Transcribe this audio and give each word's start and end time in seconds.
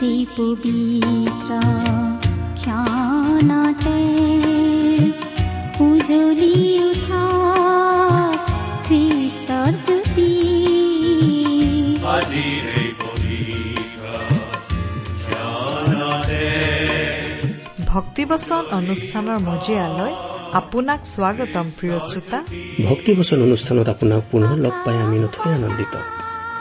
এই 0.00 0.26
পবিত্ৰ 0.36 1.52
ভক্তিবচন 17.92 18.62
অনুষ্ঠানৰ 18.72 19.38
মজিয়ালৈ 19.38 20.12
আপোনাক 20.52 21.00
স্বাগতম 21.06 21.66
প্ৰিয় 21.78 21.98
শ্ৰোতা 21.98 22.38
ভক্তিবচন 22.84 23.38
অনুষ্ঠানত 23.42 23.88
আপোনাক 23.88 24.22
পুনৰ 24.30 24.52
লগ 24.58 24.74
পাই 24.84 24.96
আমি 24.96 25.18
নথৈ 25.18 25.50
আনন্দিত 25.50 26.21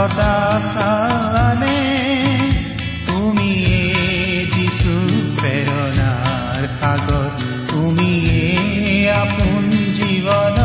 হতাশানে 0.00 1.80
তুমি 3.08 3.52
যিছু 4.54 4.92
প্ৰেৰণাৰ 5.38 6.62
সাগৰ 6.76 7.28
তুমি 7.72 8.12
আপোন 9.14 9.64
জীৱন 9.98 10.58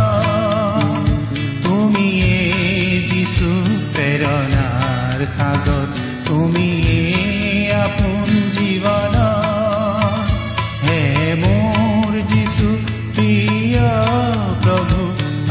জীৱন 8.55 9.16
হে 10.86 11.02
মোৰ 11.42 12.11
যিছু 12.31 12.67
প্ৰিয় 13.16 13.86
প্ৰভু 14.64 14.99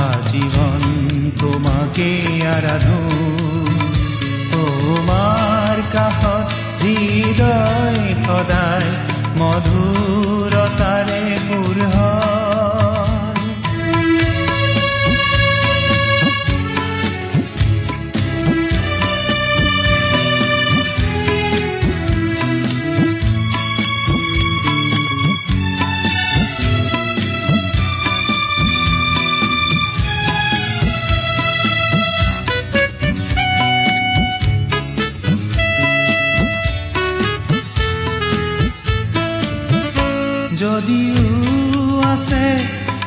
আজীৱন 0.07 0.83
তোমাকে 1.41 2.09
আৰাধো 2.55 3.04
সদায় 8.35 8.89
মধুৰতাৰে 9.39 10.14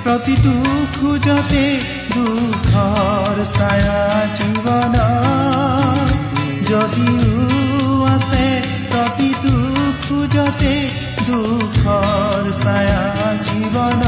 প্ৰতিটো 0.07 0.51
খোজতে 0.93 1.63
দুখৰ 2.09 3.39
ছায়া 3.45 3.97
জীৱন 4.37 4.95
যদিও 6.69 8.05
আছে 8.05 8.45
প্ৰতিটো 8.91 9.51
খোজতে 10.05 10.71
দুখৰ 11.27 12.47
ছায়া 12.53 13.03
জীৱন 13.47 14.01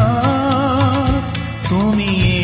তুমিয়ে 1.67 2.39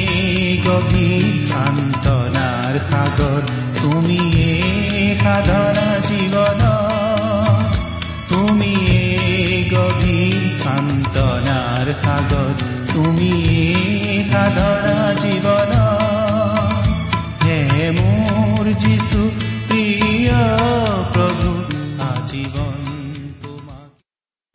গভীৰ 0.67 1.31
সান্তনাৰ 1.47 2.75
সাগৰ 2.91 3.41
তুমিয়ে 3.81 4.53
সাধনা 5.23 5.89
জীৱন 6.09 6.61
তুমি 8.29 8.77
গভীৰ 9.73 10.39
সান্তনাৰ 10.63 11.87
সাগৰ 12.05 12.74
তুমি 12.95 13.33
সাধনা 14.31 15.13
জীৱন। 15.21 15.71
হে 17.45 17.91
মোৰ 17.91 18.65
যিছু 18.73 19.31
প্ৰিয় 19.67 20.37
প্ৰভু 21.13 21.49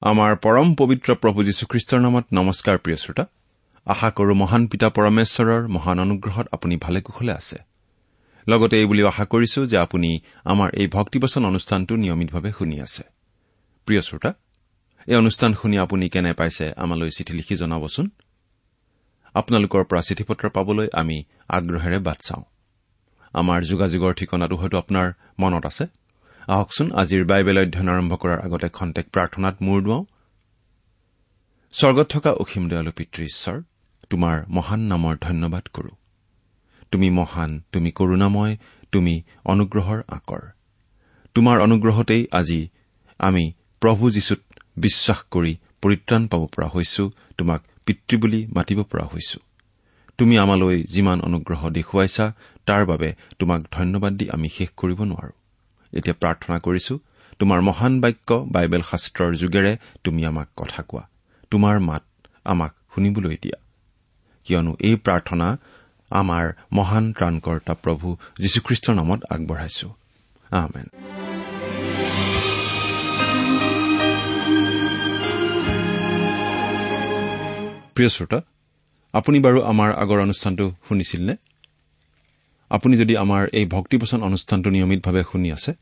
আমাৰ 0.03 0.37
পৰম 0.37 0.75
পবিত্ৰ 0.75 1.15
প্ৰভু 1.15 1.45
যীশুখ্ৰীষ্টৰ 1.45 2.01
নামত 2.01 2.25
নমস্কাৰ 2.33 2.79
প্ৰিয় 2.79 2.97
শ্ৰোতা। 2.97 3.25
আশা 3.87 4.11
কৰো 4.11 4.35
মহান 4.35 4.67
পিতা 4.67 4.89
পৰমেশ্বৰৰ 4.89 5.69
মহান 5.69 6.01
অনুগ্ৰহত 6.01 6.47
আপুনি 6.53 6.77
ভালে 6.77 7.01
কুশলে 7.01 7.33
আছে। 7.33 7.59
লগতে 8.49 8.77
এই 8.79 8.87
বুলিও 8.87 9.07
আশা 9.07 9.25
কৰিছো 9.25 9.67
যে 9.67 9.79
আপুনি 9.79 10.21
আমাৰ 10.45 10.69
এই 10.75 10.87
ভক্তিবচন 10.87 11.45
অনুষ্ঠানটো 11.45 11.97
নিয়মিতভাৱে 11.97 12.53
শুনি 12.59 12.81
আছে। 12.81 13.03
প্ৰিয় 13.87 14.03
শ্ৰোতা 14.03 14.35
এই 15.07 15.15
অনুষ্ঠান 15.15 15.55
শুনি 15.55 15.79
আপুনি 15.79 16.09
কেনে 16.09 16.33
পাইছে 16.33 16.73
আমালৈ 16.77 17.11
চিঠি 17.11 17.33
লিখি 17.33 17.57
জনাবচোন। 17.57 18.11
আপোনালোকৰ 19.35 19.85
পৰা 19.85 20.01
চিঠি 20.01 20.25
পত্ৰ 20.25 20.49
পাবলৈ 20.49 20.89
আমি 20.93 21.25
আগ্ৰহেৰে 21.49 21.99
বাট 21.99 22.19
চাওঁ। 22.23 22.43
আমাৰ 23.33 23.63
যোগাযোগৰ 23.63 24.15
ঠিকনাটো 24.15 24.57
হয়তো 24.57 24.79
আপোনাৰ 24.79 25.13
মনত 25.39 25.67
আছে। 25.67 25.85
আহকচোন 26.49 26.93
আজিৰ 26.93 27.25
বাইবেল 27.25 27.59
অধ্যয়ন 27.59 27.89
আৰম্ভ 27.89 28.13
কৰাৰ 28.15 28.41
আগতে 28.41 28.69
খন্তেক 28.69 29.07
প্ৰাৰ্থনাত 29.11 29.57
মূৰ 29.63 29.83
দুৱাওঁ। 29.83 30.05
স্বৰ্গত 31.73 32.07
থকা 32.11 32.31
অসীম 32.33 32.69
দয়ালু 32.69 32.91
পিতৃ 32.97 33.25
ঈশ্বৰ 33.25 33.63
তোমাৰ 34.11 34.45
মহান 34.49 34.81
নামৰ 34.81 35.17
ধন্যবাদ 35.21 35.65
কৰো। 35.73 35.91
তুমি 36.91 37.11
মহান 37.11 37.63
তুমি 37.73 37.91
কৰুণাময় 37.91 38.57
তুমি 38.93 39.23
অনুগ্ৰহৰ 39.45 40.03
আকৰ। 40.09 40.41
তোমাৰ 41.35 41.61
অনুগ্ৰহতেই 41.61 42.27
আজি 42.33 42.69
আমি 43.19 43.53
প্ৰভু 43.81 44.11
যীশুত 44.11 44.41
বিশ্বাস 44.77 45.23
কৰি 45.31 45.57
পৰিত্ৰাণ 45.83 46.27
পাব 46.27 46.47
পৰা 46.47 46.69
হৈছো। 46.69 47.11
তোমাক 47.39 47.63
পিতৃ 47.91 48.17
বুলি 48.17 48.47
মাতিব 48.47 48.83
পৰা 48.83 49.05
হৈছো। 49.05 49.39
তুমি 50.19 50.39
আমালৈ 50.39 50.83
যিমান 50.83 51.21
অনুগ্ৰহ 51.21 51.71
দেখুৱাইছা 51.71 52.33
তাৰ 52.67 52.87
বাবে 52.87 53.15
তোমাক 53.39 53.63
ধন্যবাদ 53.71 54.13
দি 54.13 54.31
আমি 54.31 54.49
শেষ 54.49 54.69
কৰিব 54.77 55.03
নোৱাৰো। 55.03 55.33
এতিয়া 55.93 56.15
প্ৰাৰ্থনা 56.21 56.59
কৰিছো 56.59 56.99
তোমাৰ 57.39 57.61
মহান 57.61 58.01
বাক্য 58.01 58.35
বাইবেল 58.35 58.81
শাস্ত্ৰৰ 58.81 59.35
যোগেৰে 59.35 59.77
তুমি 60.05 60.27
আমাক 60.27 60.49
কথা 60.57 60.83
কোৱা। 60.83 61.09
তোমাৰ 61.51 61.81
মাত 61.81 62.03
আমাক 62.45 62.75
শুনিবলৈ 62.95 63.37
দিয়া। 63.43 63.57
কিয়নো 64.45 64.77
এই 64.81 64.97
প্ৰাৰ্থনা 64.97 65.57
আমাৰ 66.11 66.53
মহান 66.73 67.13
ত্ৰাণকৰ্তা 67.13 67.75
প্ৰভু 67.75 68.17
যীশুখ্ৰীষ্টৰ 68.39 68.95
নামত 68.95 69.21
আগবঢ়াইছো। 69.31 71.30
প্ৰিয় 77.95 78.09
শ্ৰোতা 78.09 78.39
আপুনি 79.15 79.39
বাৰু 79.41 79.59
আমাৰ 79.63 79.91
আগৰ 80.03 80.19
অনুষ্ঠানটো 80.21 80.67
শুনিছিল 80.89 81.21
নে 81.29 81.35
আপুনি 82.71 82.95
যদি 82.97 83.15
আমাৰ 83.17 83.43
এই 83.53 83.67
ভক্তিপচন 83.67 84.21
অনুষ্ঠানটো 84.23 84.69
নিয়মিতভাৱে 84.71 85.23
শুনি 85.33 85.49
আছে 85.53 85.73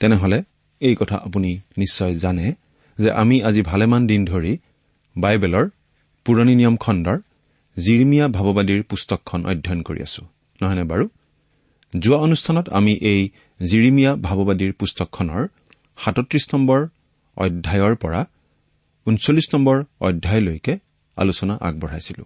তেনেহলে 0.00 0.38
এই 0.80 0.94
কথা 0.94 1.16
আপুনি 1.16 1.50
নিশ্চয় 1.78 2.14
জানে 2.14 2.46
যে 2.98 3.10
আমি 3.10 3.36
আজি 3.42 3.62
ভালেমান 3.62 4.02
দিন 4.06 4.20
ধৰি 4.24 4.52
বাইবেলৰ 5.16 5.66
পুৰণি 6.26 6.54
নিয়ম 6.54 6.76
খণ্ডৰ 6.76 7.18
জিৰিমিয়া 7.76 8.26
ভাৱবাদীৰ 8.28 8.82
পুস্তকখন 8.82 9.40
অধ্যয়ন 9.46 9.80
কৰি 9.82 10.00
আছো। 10.02 10.22
নহয়নে 10.60 10.84
বাৰু? 10.84 11.04
যোৱা 11.92 12.18
অনুষ্ঠানত 12.18 12.66
আমি 12.68 12.92
এই 13.12 13.20
জিৰিমিয়া 13.60 14.12
ভাৱবাদীৰ 14.26 14.72
পুস্তকখনৰ 14.72 15.42
সাতত্ৰিশ 16.04 16.44
নম্বৰ 16.54 16.80
অধ্যায়ৰ 17.36 17.94
পৰা 18.02 18.20
ঊনচল্লিছ 19.06 19.46
নম্বৰ 19.54 19.76
অধ্যায়লৈকে 20.00 20.74
আলোচনা 21.16 21.58
আগবঢ়াইছিলো। 21.60 22.24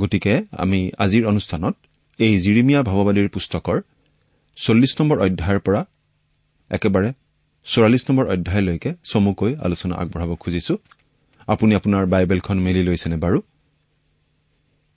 গতিকে 0.00 0.44
আমি 0.52 0.90
আজিৰ 0.98 1.26
অনুষ্ঠানত 1.26 1.76
এই 2.18 2.40
জিৰিমিয়া 2.40 2.82
ভাৱবাদীৰ 2.82 3.28
পুস্তকৰ 3.28 3.80
চল্লিছ 4.56 5.00
নম্বৰ 5.00 5.18
অধ্যায়ৰ 5.18 5.60
পৰা 5.60 5.86
একেবাৰে 6.70 7.12
চৌৰাল্লিছ 7.64 8.10
নম্বৰ 8.10 8.26
অধ্যায়লৈকে 8.28 8.94
চমুকৈ 9.04 9.56
আলোচনা 9.56 9.96
আগবঢ়াব 9.96 10.34
খুজিছো। 10.34 10.78
আপুনি 11.46 11.74
আপোনাৰ 11.74 12.06
বাইবেলখন 12.06 12.58
মেলি 12.58 12.82
লৈছেনে 12.82 13.16
বাৰু? 13.16 13.42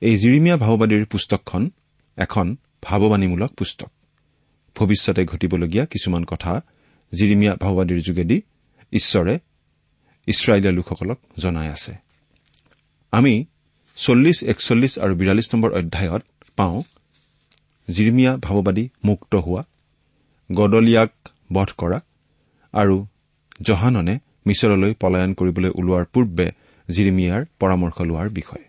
এই 0.02 0.18
জিৰিমিয়া 0.18 0.58
ভাৱবাদীৰ 0.58 1.06
পুস্তকখন 1.06 1.70
এখন 2.18 2.56
ভাৱবাণীমূলক 2.82 3.52
পুস্তক। 3.52 3.92
ভৱিষ্যতে 4.76 5.26
ঘটিবলগীয়া 5.26 5.86
কিছুমান 5.86 6.24
কথা 6.24 6.62
জিৰিমিয়া 7.14 7.56
ভাওবাদীৰ 7.56 8.02
যোগেদি 8.02 8.42
ঈশ্বৰে 8.92 9.40
ইছৰাইলীয়া 10.28 10.74
লোকসকলক 10.74 11.20
জনাই 11.38 11.68
আছে। 11.68 12.07
আমি 13.14 13.34
চল্লিছ 13.98 14.38
একচল্লিছ 14.44 14.94
আৰু 15.00 15.14
বিৰাল্লিছ 15.16 15.48
নম্বৰ 15.54 15.72
অধ্যায়ত 15.72 16.24
পাওঁ 16.56 16.78
জিৰিমিয়া 17.88 18.32
ভাৱবাদী 18.38 18.86
মুক্ত 19.06 19.36
হোৱা 19.36 19.64
গদলিয়াক 20.50 21.12
বধ 21.54 21.70
কৰা 21.78 22.00
আৰু 22.74 22.96
জহাননে 23.62 24.16
মিছৰলৈ 24.48 24.92
পলায়ন 25.02 25.32
কৰিবলৈ 25.34 25.72
ওলোৱাৰ 25.80 26.06
পূৰ্বে 26.14 26.48
জিৰিমিয়াৰ 26.90 27.42
পৰামৰ্শ 27.60 27.98
লোৱাৰ 28.02 28.28
বিষয়ে। 28.30 28.66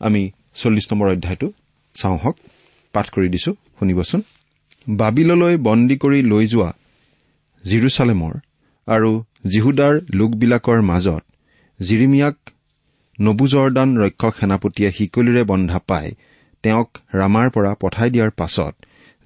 আমি 0.00 0.22
চল্লিছ 0.54 0.86
নম্বৰ 0.92 1.08
অধ্যায়টো 1.10 1.48
চাওঁ 1.94 2.18
হওক 2.18 2.36
পাঠ 2.92 3.06
কৰি 3.10 3.28
দিছো 3.28 3.52
শুনিবচোন। 3.78 4.20
বাবিললৈ 4.88 5.54
বন্দী 5.56 5.96
কৰি 5.96 6.18
লৈ 6.22 6.44
যোৱা 6.46 6.70
জিৰচালেমৰ 7.64 8.34
আৰু 8.88 9.10
জিহুদাৰ 9.46 9.94
লোকবিলাকৰ 10.14 10.78
মাজত 10.82 11.22
জিৰিমিয়াক 11.80 12.36
নবুজৰদান 13.18 13.90
ৰক্ষক 13.98 14.34
সেনাপতিয়ে 14.40 14.90
শিকলিৰে 14.90 15.42
বন্ধা 15.44 15.78
পাই 15.78 16.10
তেওঁক 16.62 16.88
ৰামাৰ 17.14 17.50
পৰা 17.50 17.74
পঠাই 17.74 18.10
দিয়াৰ 18.10 18.30
পাছত 18.30 18.74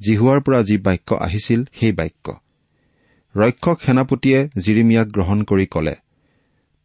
জিহুৱাৰ 0.03 0.41
পৰা 0.41 0.63
যি 0.63 0.77
বাক্য 0.79 1.15
আহিছিল 1.15 1.65
সেই 1.73 1.93
বাক্য। 1.93 2.27
ৰক্ষক 3.35 3.79
সেনাপতিয়ে 3.81 4.39
জিৰিমিয়াক 4.65 5.09
গ্ৰহণ 5.09 5.43
কৰি 5.43 5.67
কলে 5.67 5.95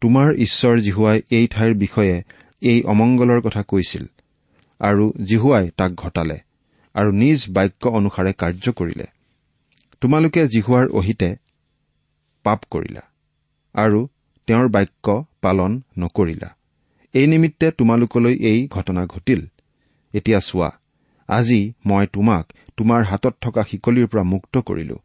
তোমাৰ 0.00 0.28
ঈশ্বৰ 0.34 0.80
জিহুৱাই 0.80 1.18
এই 1.30 1.46
ঠাইৰ 1.46 1.74
বিষয়ে 1.74 2.16
এই 2.62 2.82
অমংগলৰ 2.82 3.40
কথা 3.40 3.62
কৈছিল 3.62 4.04
আৰু 4.80 5.12
জিহুৱাই 5.24 5.70
তাক 5.76 5.92
ঘটালে 5.94 6.38
আৰু 6.94 7.10
নিজ 7.12 7.38
বাক্য 7.48 7.88
অনুসাৰে 7.88 8.32
কাৰ্য 8.32 8.72
কৰিলে। 8.72 9.06
তোমালোকে 10.00 10.48
জিহুৱাৰ 10.48 10.86
অহিতে 10.88 11.36
পাপ 12.44 12.60
কৰিলা 12.70 13.02
আৰু 13.74 14.00
তেওঁৰ 14.46 14.68
বাক্য 14.68 15.24
পালন 15.40 15.82
নকৰিলা। 15.98 16.48
এই 17.14 17.26
নিমিত্তে 17.26 17.66
তোমালোকলৈ 17.70 18.34
এই 18.50 18.68
ঘটনা 18.68 19.02
ঘটিল। 19.06 19.40
এতিয়া 20.14 20.40
চোৱা 20.40 20.70
আজি 21.28 21.60
মই 21.86 22.06
তোমাক 22.12 22.44
তোমাৰ 22.76 23.00
হাতত 23.04 23.34
থকা 23.40 23.62
শিকলিৰ 23.70 24.06
পৰা 24.06 24.22
মুক্ত 24.22 24.54
কৰিলো। 24.58 24.96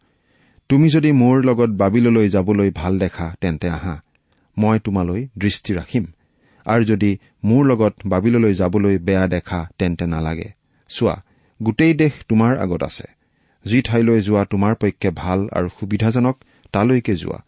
তুমি 0.70 0.88
যদি 0.90 1.12
মোৰ 1.12 1.36
লগত 1.46 1.70
বাবিললৈ 1.70 2.28
যাবলৈ 2.30 2.70
ভাল 2.76 2.94
দেখা 3.00 3.36
তেন্তে 3.42 3.68
আহা 3.70 3.96
মই 4.58 4.80
তোমালৈ 4.80 5.22
দৃষ্টি 5.38 5.72
ৰাখিম। 5.74 6.06
আৰু 6.66 6.84
যদি 6.84 7.12
মোৰ 7.44 7.62
লগত 7.66 7.94
বাবিললৈ 8.06 8.54
যাবলৈ 8.54 8.98
বেয়া 8.98 9.28
দেখা 9.28 9.60
তেন্তে 9.78 10.06
নালাগে। 10.06 10.50
চোৱা 10.90 11.16
গোটেই 11.64 11.94
দেশ 11.94 12.14
তোমাৰ 12.30 12.58
আগত 12.58 12.84
আছে। 12.84 13.08
যি 13.66 13.82
ঠাইলৈ 13.82 14.20
যোৱা 14.22 14.44
তোমাৰ 14.46 14.74
পক্ষে 14.76 15.10
ভাল 15.16 15.40
আৰু 15.52 15.68
সুবিধাজনক 15.80 16.36
তালৈকে 16.72 17.14
যোৱা। 17.16 17.40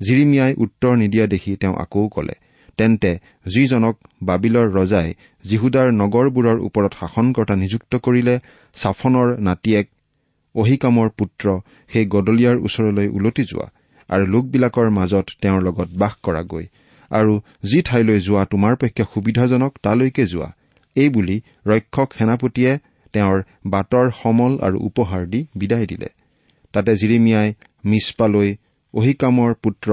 জিৰিমিয়াই 0.00 0.52
উত্তৰ 0.54 0.96
নিদিয়া 0.96 1.26
দেখি 1.26 1.56
তেওঁ 1.56 1.76
আকৌ 1.76 2.08
কলে 2.08 2.34
তেন্তে 2.78 3.10
যিজনক 3.54 3.94
বাবিলৰ 4.22 4.66
ৰজাই 4.78 5.08
জিহুদাৰ 5.44 5.88
নগৰবোৰৰ 6.02 6.58
ওপৰত 6.68 6.92
শাসনকৰ্তা 7.00 7.54
নিযুক্ত 7.62 7.92
কৰিলে 8.06 8.34
ছাফনৰ 8.76 9.28
নাতিয়েক 9.48 9.86
অহিকামৰ 10.54 11.08
পুত্ৰ 11.18 11.44
সেই 11.90 12.04
গদলিয়াৰ 12.14 12.56
ওচৰলৈ 12.66 13.06
উলটি 13.16 13.44
যোৱা 13.50 13.68
আৰু 14.08 14.24
লোকবিলাকৰ 14.26 14.88
মাজত 14.90 15.26
তেওঁৰ 15.42 15.60
লগত 15.62 15.88
বাস 16.02 16.14
কৰাগৈ 16.22 16.64
আৰু 17.10 17.34
যি 17.70 17.78
ঠাইলৈ 17.82 18.18
যোৱা 18.20 18.42
তোমাৰ 18.44 18.74
পক্ষে 18.76 19.04
সুবিধাজনক 19.14 19.72
তালৈকে 19.82 20.24
যোৱা। 20.26 20.48
এইবুলি 20.96 21.36
ৰক্ষক 21.66 22.08
সেনাপতিয়ে 22.18 22.72
তেওঁৰ 23.14 23.38
বাটৰ 23.66 24.06
সমল 24.20 24.52
আৰু 24.66 24.76
উপহাৰ 24.88 25.22
দি 25.26 25.40
বিদায় 25.54 25.86
দিলে। 25.86 26.08
তাতে 26.74 26.92
জিৰিমিয়াই 27.00 27.48
মিছপালৈ 27.84 28.50
অহিকামৰ 28.94 29.50
পুত্ৰ 29.62 29.88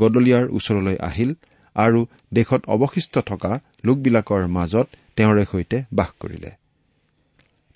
গদলিয়াৰ 0.00 0.44
ওচৰলৈ 0.56 0.96
আহিল 1.08 1.30
আৰু 1.76 2.00
দেশত 2.34 2.62
অৱশিষ্ট 2.68 3.14
থকা 3.26 3.52
লোকবিলাকৰ 3.86 4.42
মাজত 4.48 4.86
তেওঁৰে 5.16 5.44
সৈতে 5.44 5.78
বাস 5.92 6.10
কৰিলে। 6.20 6.50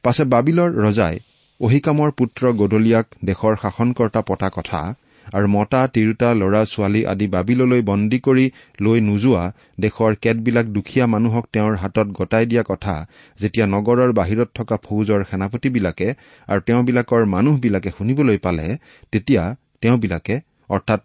পাছে 0.04 0.24
বাবিলৰ 0.24 0.70
ৰজাই 0.78 1.16
অহিকামৰ 1.60 2.10
পুত্ৰ 2.10 2.42
গদলিয়াক 2.52 3.06
দেশৰ 3.24 3.54
শাসনকৰ্তা 3.62 4.20
পতা 4.20 4.48
কথা 4.48 4.80
আৰু 5.26 5.46
মতা 5.48 5.80
তিৰোতা 5.86 6.28
ল'ৰা 6.34 6.62
ছোৱালী 6.64 7.00
আদি 7.04 7.26
বাবিললৈ 7.26 7.82
বন্দী 7.82 8.18
কৰি 8.18 8.44
লৈ 8.80 8.98
নোযোৱা 9.00 9.44
দেশৰ 9.80 10.12
কেতবিলাক 10.16 10.66
দুখীয়া 10.66 11.06
মানুহক 11.06 11.44
তেওঁৰ 11.52 11.74
হাতত 11.76 12.08
গতাই 12.12 12.46
দিয়া 12.46 12.62
কথা 12.62 12.94
যেতিয়া 13.38 13.66
নগৰৰ 13.66 14.12
বাহিৰত 14.12 14.48
থকা 14.54 14.76
ফৌজৰ 14.84 15.24
সেনাপতিবিলাকে 15.30 16.08
আৰু 16.48 16.60
তেওঁবিলাকৰ 16.60 17.22
মানুহবিলাকে 17.26 17.90
শুনিবলৈ 17.98 18.38
পালে 18.38 18.66
তেতিয়া 19.12 19.42
তেওঁবিলাকে 19.80 20.36
অৰ্থাৎ 20.70 21.00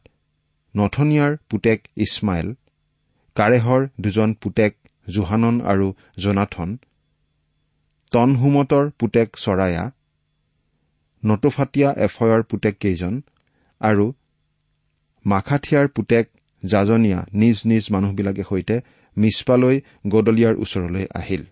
নথনিয়াৰ 0.76 1.32
পুতেক 1.50 1.80
ইছমাইল 1.98 2.48
কাৰেহৰ 3.36 3.82
দুজন 4.02 4.34
পুতেক 4.42 4.74
জোহানন 5.08 5.56
আৰু 5.72 5.88
জনাথন 6.18 6.70
তনহুমতৰ 8.14 8.86
পুতেক 9.00 9.30
চৰায়া 9.36 9.84
নটোফাটীয়া 11.24 11.90
এফয়ৰ 12.06 12.42
পুতেক 12.44 12.76
কেইজন 12.80 13.14
আৰু 13.82 14.06
মাখাথিয়াৰ 15.26 15.88
পুতেক 15.88 16.26
জাজনীয়া 16.64 17.20
নিজ 17.34 17.58
নিজ 17.66 17.84
মানুহবিলাকে 17.92 18.44
সৈতে 18.44 18.76
মিছপালৈ 19.18 19.76
গদলিয়াৰ 20.08 20.56
ওচৰলৈ 20.64 21.06
আহিল। 21.14 21.44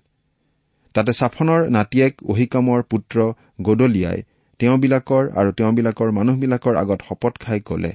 তাতে 0.95 1.11
ছাফনৰ 1.13 1.61
নাতিয়েক 1.69 2.13
অহিকামৰ 2.31 2.79
পুত্ৰ 2.91 3.17
গদলিয়াই 3.61 4.19
তেওঁবিলাকৰ 4.59 5.23
আৰু 5.39 5.49
তেওঁবিলাকৰ 5.51 6.09
মানুহবিলাকৰ 6.11 6.75
আগত 6.75 6.99
শপত 7.07 7.33
খাই 7.43 7.59
কলে 7.59 7.91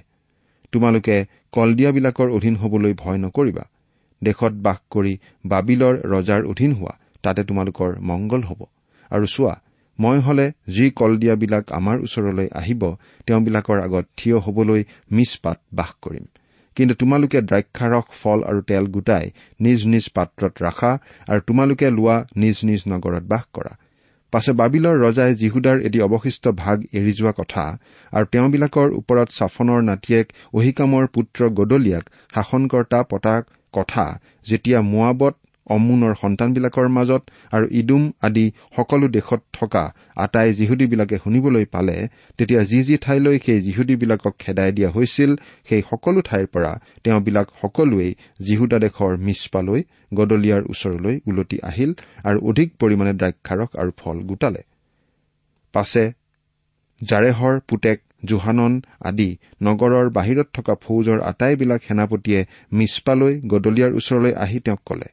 তোমালোকে 0.72 1.16
কলদিয়াবিলাকৰ 1.52 2.28
অধীন 2.36 2.54
হবলৈ 2.56 2.92
ভয় 3.02 3.18
নকৰিবা। 3.18 3.64
দেশত 4.28 4.54
বাস 4.66 4.78
কৰি 4.94 5.14
বাবিলৰ 5.52 5.94
ৰজাৰ 6.14 6.42
অধীন 6.52 6.72
হোৱা 6.78 6.94
তাতে 7.24 7.40
তোমালোকৰ 7.48 7.90
মংগল 8.08 8.42
হ'ব। 8.48 8.60
আৰু 9.10 9.26
চোৱা 9.34 9.54
মই 9.98 10.18
হলে 10.26 10.46
যি 10.74 10.84
কলদিয়াবিলাক 10.98 11.64
আমাৰ 11.78 11.96
ওচৰলৈ 12.06 12.48
আহিব 12.60 12.82
তেওঁবিলাকৰ 13.26 13.78
আগত 13.86 14.04
থিয় 14.18 14.36
হবলৈ 14.44 14.80
মিছপাত 15.16 15.58
বাস 15.78 15.92
কৰিম। 16.04 16.26
কিন্তু 16.76 16.94
তোমালোকে 17.00 17.38
দ্ৰাক্ষাৰস 17.50 18.06
ফল 18.20 18.38
আৰু 18.50 18.60
তেল 18.70 18.84
গোটাই 18.94 19.26
নিজ 19.60 19.80
নিজ 19.92 20.04
পাত্ৰত 20.16 20.54
ৰাখা 20.66 20.92
আৰু 21.30 21.40
তোমালোকে 21.48 21.86
লোৱা 21.98 22.16
নিজ 22.42 22.56
নিজ 22.68 22.80
নগৰত 22.92 23.24
বাস 23.32 23.44
কৰা। 23.56 23.72
পাছে 24.32 24.52
বাবিলৰ 24.60 24.96
ৰজাই 25.04 25.32
জিহুদাৰ 25.40 25.78
এটি 25.86 25.98
অৱশিষ্ট 26.06 26.44
ভাগ 26.62 26.76
এৰি 26.98 27.12
যোৱা 27.18 27.32
কথা 27.40 27.64
আৰু 28.12 28.24
তেওঁবিলাকৰ 28.32 28.88
ওপৰত 29.00 29.28
ছাফনৰ 29.38 29.80
নাতিয়েক 29.90 30.26
অহিকামৰ 30.58 31.04
পুত্ৰ 31.14 31.40
গদলিয়াক 31.58 32.04
শাসনকৰ্তা 32.34 32.98
পতা 33.10 33.34
কথা 33.74 34.04
যেতিয়া 34.46 34.78
মোৱাবত 34.92 35.34
অমুনৰ 35.66 36.14
সন্তানবিলাকৰ 36.14 36.88
মাজত 36.88 37.22
আৰু 37.52 37.66
ইডুম 37.72 38.02
আদি 38.22 38.44
সকলো 38.76 39.06
দেশত 39.08 39.40
থকা 39.52 39.84
আটাই 40.16 40.48
যিহুদীবিলাকে 40.54 41.16
শুনিবলৈ 41.18 41.64
পালে 41.64 41.96
তেতিয়া 42.38 42.62
যি 42.64 42.80
যি 42.82 42.94
ঠাইলৈ 42.96 43.36
সেই 43.38 43.60
যিহুদীবিলাকক 43.60 44.34
খেদাই 44.38 44.70
দিয়া 44.72 44.90
হৈছিল 44.90 45.30
সেই 45.68 45.82
সকলো 45.90 46.20
ঠাইৰ 46.20 46.46
পৰা 46.46 46.72
তেওঁবিলাক 47.04 47.46
সকলোৱেই 47.62 48.12
জিহুদা 48.42 48.78
দেশৰ 48.78 49.12
মিছপালৈ 49.18 49.80
গদলিয়াৰ 50.14 50.62
ওচৰলৈ 50.68 51.16
উলটি 51.26 51.56
আহিল 51.62 51.90
আৰু 52.24 52.38
অধিক 52.50 52.68
পৰিমাণে 52.80 53.12
দ্ৰাক্ষাৰস 53.20 53.70
আৰু 53.76 53.90
ফল 53.96 54.16
গোটালে। 54.22 54.62
পাছে 55.74 56.04
জাৰেহৰ 57.00 57.54
পুতেক 57.68 57.98
জোহানন 58.24 58.82
আদি 59.00 59.36
নগৰৰ 59.62 60.10
বাহিৰত 60.10 60.48
থকা 60.52 60.74
ফৌজৰ 60.74 61.20
আটাইবিলাক 61.20 61.80
সেনাপতিয়ে 61.88 62.40
মিছপালৈ 62.72 63.40
গদলিয়াৰ 63.46 63.92
ওচৰলৈ 63.92 64.32
আহি 64.34 64.58
তেওঁক 64.60 64.80
কলে 64.86 65.08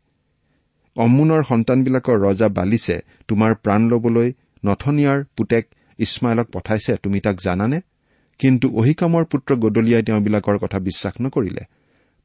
অম্মুনৰ 0.96 1.44
সন্তানবিলাকৰ 1.44 2.18
ৰজা 2.20 2.48
বালিছে 2.50 2.96
তোমাৰ 3.28 3.56
প্ৰাণ 3.56 3.90
লবলৈ 3.90 4.34
নথনিয়াৰ 4.66 5.24
পুতেক 5.38 5.66
ইছমাইলক 6.00 6.48
পঠাইছে 6.54 6.96
তুমি 7.04 7.20
তাক 7.20 7.38
জানানে? 7.44 7.82
কিন্তু 8.40 8.78
অহিকামৰ 8.78 9.24
পুত্ৰ 9.26 9.56
গদলিয়াই 9.56 10.04
তেওঁবিলাকৰ 10.04 10.58
কথা 10.58 10.80
বিশ্বাস 10.80 11.14
নকৰিলে। 11.22 11.64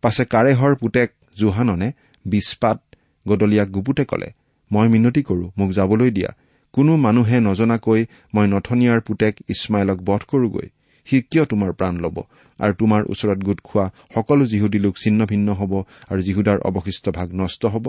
পাছে 0.02 0.25
কাৰেহৰ 0.25 0.75
পুতেক 0.75 1.12
জোহাননে 1.38 1.93
বিস্পাত 2.25 2.83
গদলিয়াক 3.28 3.69
গুপুতে 3.69 4.05
কলে 4.05 4.28
মই 4.73 4.88
মিনতি 4.88 5.23
কৰো 5.23 5.50
মোক 5.59 5.71
যাবলৈ 5.71 6.11
দিয়া। 6.11 6.31
কোনো 6.76 6.92
মানুহে 6.97 7.37
নজনাকৈ 7.40 8.00
মই 8.35 8.47
নথনিয়াৰ 8.52 9.00
পুতেক 9.00 9.35
ইছমাইলক 9.52 9.99
বধ 10.09 10.23
কৰোগৈ। 10.30 10.68
সি 11.06 11.16
কিয় 11.30 11.45
তোমাৰ 11.45 11.71
প্ৰাণ 11.78 11.95
ল'ব 12.04 12.16
আৰু 12.59 12.73
তোমাৰ 12.80 13.02
ওচৰত 13.12 13.38
গোট 13.38 13.61
খোৱা 13.68 13.87
সকলো 14.14 14.45
যিহুদী 14.47 14.78
লোক 14.78 14.95
ছিন্ন 15.02 15.21
ভিন্ন 15.26 15.49
হ'ব 15.52 15.73
আৰু 16.11 16.21
যিহুদাৰ 16.26 16.59
অৱশিষ্ট 16.68 17.04
ভাগ 17.09 17.28
নষ্ট 17.33 17.62
হ'ব? 17.66 17.87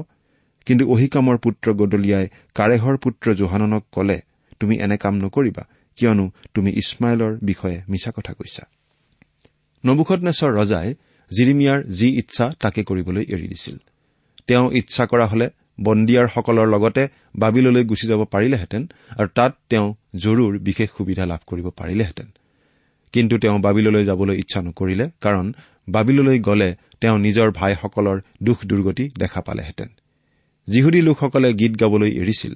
কিন্তু 0.68 0.84
অহিকামৰ 0.94 1.38
পুত্ৰ 1.38 1.68
গদলিয়াই 1.74 2.26
কাৰেহৰ 2.56 2.96
পুত্ৰ 2.98 3.26
জোহাননক 3.34 3.84
কলে 3.92 4.18
তুমি 4.60 4.76
এনে 4.80 4.98
কাম 4.98 5.16
নকৰিবা 5.24 5.64
কিয়নো 5.98 6.26
তুমি 6.54 6.70
ইছমাইলৰ 6.72 7.34
বিষয়ে 7.42 7.78
মিছা 7.90 8.12
কথা 8.12 8.34
কৈছা। 8.34 8.64
নবুখতনেশ্বৰ 9.84 10.52
ৰজাই 10.60 10.88
জিৰিমিয়াৰ 11.32 11.80
যি 11.90 12.08
ইচ্ছা 12.22 12.46
তাকে 12.62 12.82
কৰিবলৈ 12.84 13.24
এৰি 13.34 13.48
দিছিল। 13.48 13.78
তেওঁ 14.48 14.66
ইচ্ছা 14.72 15.04
কৰা 15.06 15.26
হলে 15.26 15.48
বন্দিয়াৰসকলৰ 15.84 16.68
লগতে 16.68 17.08
বাবিললৈ 17.36 17.84
গুচি 17.84 18.08
যাব 18.08 18.22
পাৰিলেহেঁতেন 18.26 18.84
আৰু 19.18 19.28
তাত 19.36 19.52
তেওঁ 19.70 19.94
জৰুৰ 20.16 20.60
বিশেষ 20.60 20.90
সুবিধা 20.98 21.26
লাভ 21.26 21.40
কৰিব 21.48 21.70
পাৰিলেহেঁতেন। 21.70 22.28
কিন্তু 23.14 23.38
তেওঁ 23.38 23.60
বাবিললৈ 23.60 24.04
যাবলৈ 24.06 24.36
ইচ্ছা 24.40 24.62
নকৰিলে 24.62 25.10
কাৰণ 25.22 25.54
বাবিললৈ 25.90 26.40
গ'লে 26.40 26.76
তেওঁ 27.02 27.18
নিজৰ 27.18 27.52
ভাইসকলৰ 27.52 28.18
দুখ 28.44 28.58
দুৰ্গতি 28.66 29.10
দেখা 29.20 29.42
পালেহেঁতেন। 29.42 29.90
যিহুদী 30.68 31.02
লোকসকলে 31.02 31.54
গীত 31.54 31.74
গাবলৈ 31.80 32.12
এৰিছিল 32.12 32.54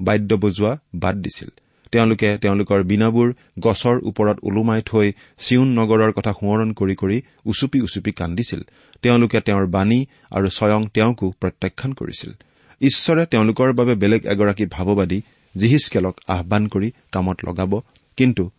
বাদ্য 0.00 0.34
বজোৱা 0.34 0.78
বাদ 0.94 1.16
দিছিল। 1.16 1.48
তেওঁলোকে 1.92 2.38
তেওঁলোকৰ 2.38 2.82
বীণাবোৰ 2.82 3.28
গছৰ 3.60 3.96
ওপৰত 4.02 4.38
ওলোমাই 4.42 4.82
থৈ 4.86 5.12
চিউন 5.38 5.68
নগৰৰ 5.68 6.12
কথা 6.12 6.32
সোঁৱৰণ 6.32 6.72
কৰি 6.72 6.94
কৰি 6.94 7.22
উচুপি 7.44 7.80
উচুপি 7.80 8.12
কান্দিছিল 8.12 8.60
তেওঁলোকে 9.04 9.40
তেওঁৰ 9.40 9.66
বাণী 9.66 10.06
আৰু 10.30 10.50
স্বয়ং 10.50 10.86
তেওঁকো 10.86 11.32
প্ৰত্যাখ্যান 11.40 11.92
কৰিছিল। 11.92 12.32
ঈশ্বৰে 12.80 13.26
তেওঁলোকৰ 13.26 13.72
বাবে 13.72 13.94
বেলেগ 13.94 14.26
এগৰাকী 14.26 14.66
ভাৱবাদী 14.66 15.22
জিহিচকেলক 15.56 16.20
আহান 16.26 16.66
কৰি 16.66 16.92
কামত 17.12 17.48
লগাব 17.48 17.80
কিন্তু 18.16 18.50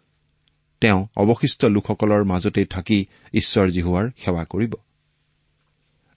তেওঁ 0.81 1.07
অৱশিষ্ট 1.17 1.65
লোকসকলৰ 1.65 2.23
মাজতেই 2.23 2.65
থাকি 2.65 3.05
ঈশ্বৰ 3.33 3.69
জিহুৱাৰ 3.69 4.09
সেৱা 4.17 4.45
কৰিব। 4.45 4.73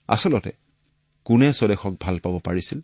আচলতে 0.07 0.51
কোনে 1.25 1.53
স্বদেশক 1.53 1.95
ভাল 1.99 2.19
পাব 2.19 2.39
পাৰিছিল? 2.39 2.79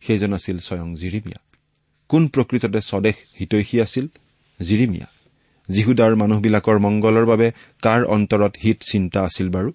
সেইজন 0.00 0.32
আছিল 0.32 0.58
স্বয়ং 0.58 0.96
জিৰিমিয়া। 0.96 1.40
কোন 2.08 2.28
প্ৰকৃততে 2.28 2.80
স্বদেশ 2.80 3.14
হিতৈষী 3.40 3.80
আছিল? 3.80 4.06
জিৰিমিয়া। 4.60 5.06
যীহুদাৰ 5.68 6.16
মানুহবিলাকৰ 6.16 6.78
মংগলৰ 6.78 7.26
বাবে 7.26 7.52
কাৰ 7.82 8.04
অন্তৰত 8.04 8.56
হিত 8.64 8.82
চিন্তা 8.90 9.22
আছিল 9.22 9.50
বাৰু? 9.50 9.72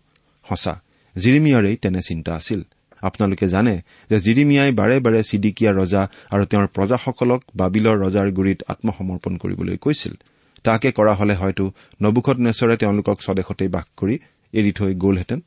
সঁচা। 0.50 0.82
জিৰিমিয়াৰেই 1.16 1.76
তেনে 1.76 2.02
চিন্তা 2.02 2.36
আছিল। 2.36 2.62
আপোনালোকে 3.02 3.48
জানে 3.48 3.82
যে 4.10 4.18
জিৰিমিয়াই 4.20 4.72
বাৰে 4.72 5.00
বাৰে 5.00 5.24
চিডিকিয়া 5.24 5.72
ৰজা 5.72 6.08
আৰু 6.32 6.46
তেওঁৰ 6.46 6.68
প্ৰজাসকলক 6.68 7.42
বাবিলৰ 7.56 7.96
ৰজাৰ 8.06 8.32
গুৰিত 8.32 8.60
আত্মসমৰ্পণ 8.68 9.38
কৰিবলৈ 9.38 9.78
কৈছিল। 9.78 10.14
তাকে 10.64 10.92
কৰা 10.92 11.14
হলে 11.14 11.36
হয়তো 11.36 11.72
নবুখত 12.02 12.38
নেচৰে 12.40 12.78
তেওঁলোকক 12.78 13.22
স্বদেশতেই 13.22 13.68
বাস 13.68 13.86
কৰি 13.98 14.20
এৰি 14.54 14.72
থৈ 14.72 14.96
গ'লহেঁতেন। 14.96 15.40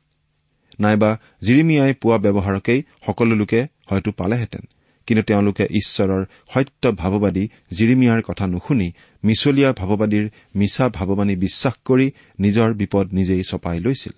নাইবা 0.79 1.19
জিৰিমিয়াই 1.41 1.93
পোৱা 1.93 2.17
ব্যৱহাৰকেই 2.17 2.83
সকলো 3.05 3.35
লোকে 3.35 3.67
হয়তো 3.89 4.11
পালেহেঁতেন। 4.11 4.61
কিন্তু 5.07 5.23
তেওঁলোকে 5.23 5.63
ঈশ্বৰৰ 5.63 6.25
সত্য 6.53 6.91
ভাৱবাদী 6.91 7.49
জিৰিমিয়াৰ 7.73 8.21
কথা 8.21 8.47
নুশুনি 8.47 8.93
মিছলীয়া 9.23 9.73
ভাৱবাদীৰ 9.73 10.29
মিছা 10.55 10.89
ভাৱবাণী 10.89 11.35
বিশ্বাস 11.35 11.73
কৰি 11.85 12.11
নিজৰ 12.39 12.73
বিপদ 12.73 13.13
নিজেই 13.13 13.43
চপাই 13.49 13.79
লৈছিল। 13.79 14.11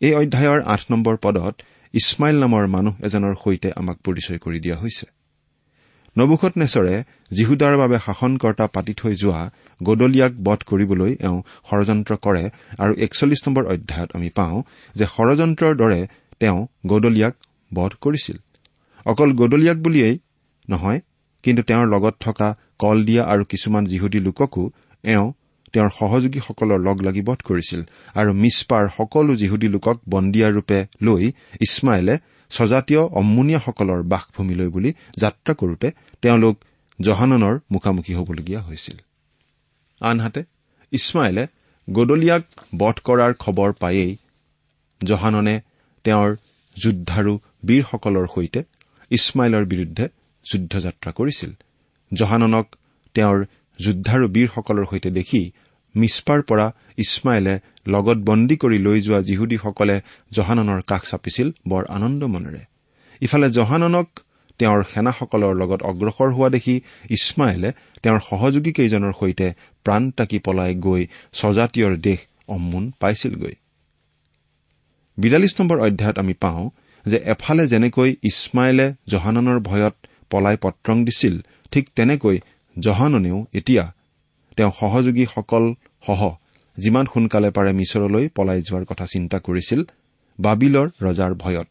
এই 0.00 0.12
অধ্যায়ৰ 0.14 0.60
আঠ 0.64 0.80
নম্বৰ 0.90 1.16
পদত 1.16 1.54
ইছমাইল 1.94 2.36
নামৰ 2.44 2.64
মানুহ 2.66 2.94
এজনৰ 3.06 3.34
সৈতে 3.34 3.68
আমাক 3.80 3.96
পৰিচয় 4.04 4.38
কৰি 4.38 4.58
দিয়া 4.64 4.76
হৈছে। 4.76 5.06
নবুখত 6.16 6.52
নেচৰে 6.56 6.94
যীহুদাৰ 7.30 7.74
বাবে 7.76 7.96
শাসনকৰ্তা 8.06 8.66
পাতি 8.66 8.94
থৈ 8.94 9.14
যোৱা 9.14 9.42
গদলিয়াক 9.80 10.32
বধ 10.46 10.60
কৰিবলৈ 10.70 11.12
এওঁ 11.26 11.38
ষড়যন্ত্ৰ 11.68 12.12
কৰে 12.16 12.44
আৰু 12.78 12.92
একচল্লিছ 13.04 13.40
নম্বৰ 13.46 13.64
অধ্যায়ত 13.64 14.10
আমি 14.16 14.28
পাওঁ 14.38 14.56
যে 14.94 15.04
ষড়যন্ত্ৰৰ 15.14 15.74
দৰে 15.82 16.00
তেওঁ 16.40 16.58
গদলিয়াক 16.86 17.34
বধ 17.74 17.92
কৰিছিল। 18.00 18.36
অকল 19.06 19.30
গদলিয়াক 19.32 19.78
বুলিয়েই 19.78 20.16
নহয় 20.68 21.00
কিন্তু 21.44 21.62
তেওঁৰ 21.62 21.86
লগত 21.94 22.14
থকা 22.20 22.48
কল 22.78 22.98
দিয়া 23.04 23.22
আৰু 23.32 23.42
কিছুমান 23.44 23.84
যিহুদী 23.84 24.18
লোককো 24.18 24.64
এওঁ 25.04 25.28
তেওঁৰ 25.72 25.90
সহযোগীসকলৰ 25.90 26.80
লগ 26.88 26.96
লাগি 27.02 27.22
বধ 27.22 27.40
কৰিছিল 27.48 27.80
আৰু 28.14 28.30
মিছপাৰ 28.42 28.84
সকলো 28.96 29.32
যিহুদী 29.36 29.68
লোকক 29.68 29.96
বন্দীয়াৰূপে 30.08 30.78
লৈ 31.02 31.22
ইছমাইলে 31.60 32.14
স্বজাতীয় 32.50 33.02
অম্মুনীয়াসকলৰ 33.20 34.00
বাসভূমিলৈ 34.12 34.68
বুলি 34.68 34.90
যাত্ৰা 35.16 35.52
কৰোতে 35.54 35.88
তেওঁলোক 36.22 36.54
জহাননৰ 36.98 37.54
মুখামুখি 37.70 38.12
হ'বলগীয়া 38.14 38.60
হৈছিল। 38.60 38.96
আনহাতে 40.00 40.40
ইছমাইলে 40.92 41.44
গদলিয়াক 41.88 42.44
বধ 42.76 42.96
কৰাৰ 43.04 43.32
খবৰ 43.34 43.70
পায়েই 43.72 44.12
জহাননে 45.00 45.54
তেওঁৰ 46.04 46.30
যোদ্ধাৰু 46.76 47.32
বীৰসকলৰ 47.66 48.26
সৈতে 48.34 48.60
ইছমাইলৰ 49.10 49.64
বিৰুদ্ধে 49.64 50.04
যুদ্ধযাত্ৰা 50.46 51.10
কৰিছিল। 51.12 51.50
জহাননক 52.12 52.66
তেওঁৰ 53.14 53.38
যোদ্ধাৰু 53.84 54.24
বীৰসকলৰ 54.34 54.84
সৈতে 54.90 55.10
দেখি 55.18 55.42
মিছপাৰ 55.94 56.40
পৰা 56.48 56.66
ইছমাইলে 56.98 57.54
লগত 57.94 58.18
বন্দী 58.28 58.56
কৰি 58.62 58.78
লৈ 58.86 58.98
যোৱা 59.06 59.20
যিহুদীসকলে 59.28 59.96
জহাননৰ 60.32 60.80
কাষ 60.90 61.02
চাপিছিল 61.10 61.48
বৰ 61.70 61.82
আনন্দ 61.96 62.22
মনেৰে। 62.34 62.62
ইফালে 63.20 63.48
জহাননক 63.58 64.08
তেওঁৰ 64.60 64.80
সেনাসকলৰ 64.92 65.52
লগত 65.62 65.80
অগ্ৰসৰ 65.90 66.30
হোৱা 66.36 66.48
দেখি 66.56 66.74
ইছমাইলে 67.10 67.70
তেওঁৰ 68.02 68.20
সহযোগী 68.20 68.72
কেইজনৰ 68.78 69.12
সৈতে 69.20 69.46
প্ৰাণ 69.86 70.02
তাকি 70.18 70.38
পলাই 70.46 70.72
গৈ 70.86 71.02
স্বজাতীয়ৰ 71.40 71.94
দেশ 72.06 72.20
অম্মোন 72.48 72.84
পাইছিলগৈ। 73.00 73.54
বিৰাল্লিছ 75.18 75.54
নম্বৰ 75.60 75.78
অধ্যায়ত 75.86 76.16
আমি 76.18 76.34
পাওঁ 76.44 76.62
যে 77.04 77.18
এফালে 77.32 77.64
যেনেকৈ 77.66 78.10
ইছমাইলে 78.22 78.86
জহাননৰ 79.08 79.58
ভয়ত 79.68 79.94
পলাই 80.30 80.56
পত্ৰং 80.64 80.96
দিছিল 81.04 81.34
ঠিক 81.72 81.84
তেনেকৈ 81.96 82.36
জহাননেও 82.78 83.46
এতিয়া 83.52 83.92
তেওঁ 84.56 84.72
সহযোগীসকলসহ 84.80 86.20
যিমান 86.78 87.06
সোনকালে 87.14 87.50
পাৰে 87.50 87.72
মিছৰলৈ 87.72 88.28
পলাই 88.28 88.62
যোৱাৰ 88.62 88.84
কথা 88.84 89.06
চিন্তা 89.06 89.38
কৰিছিল 89.38 89.80
বাবিলৰ 90.40 90.86
ৰজাৰ 91.02 91.34
ভয়ত। 91.34 91.70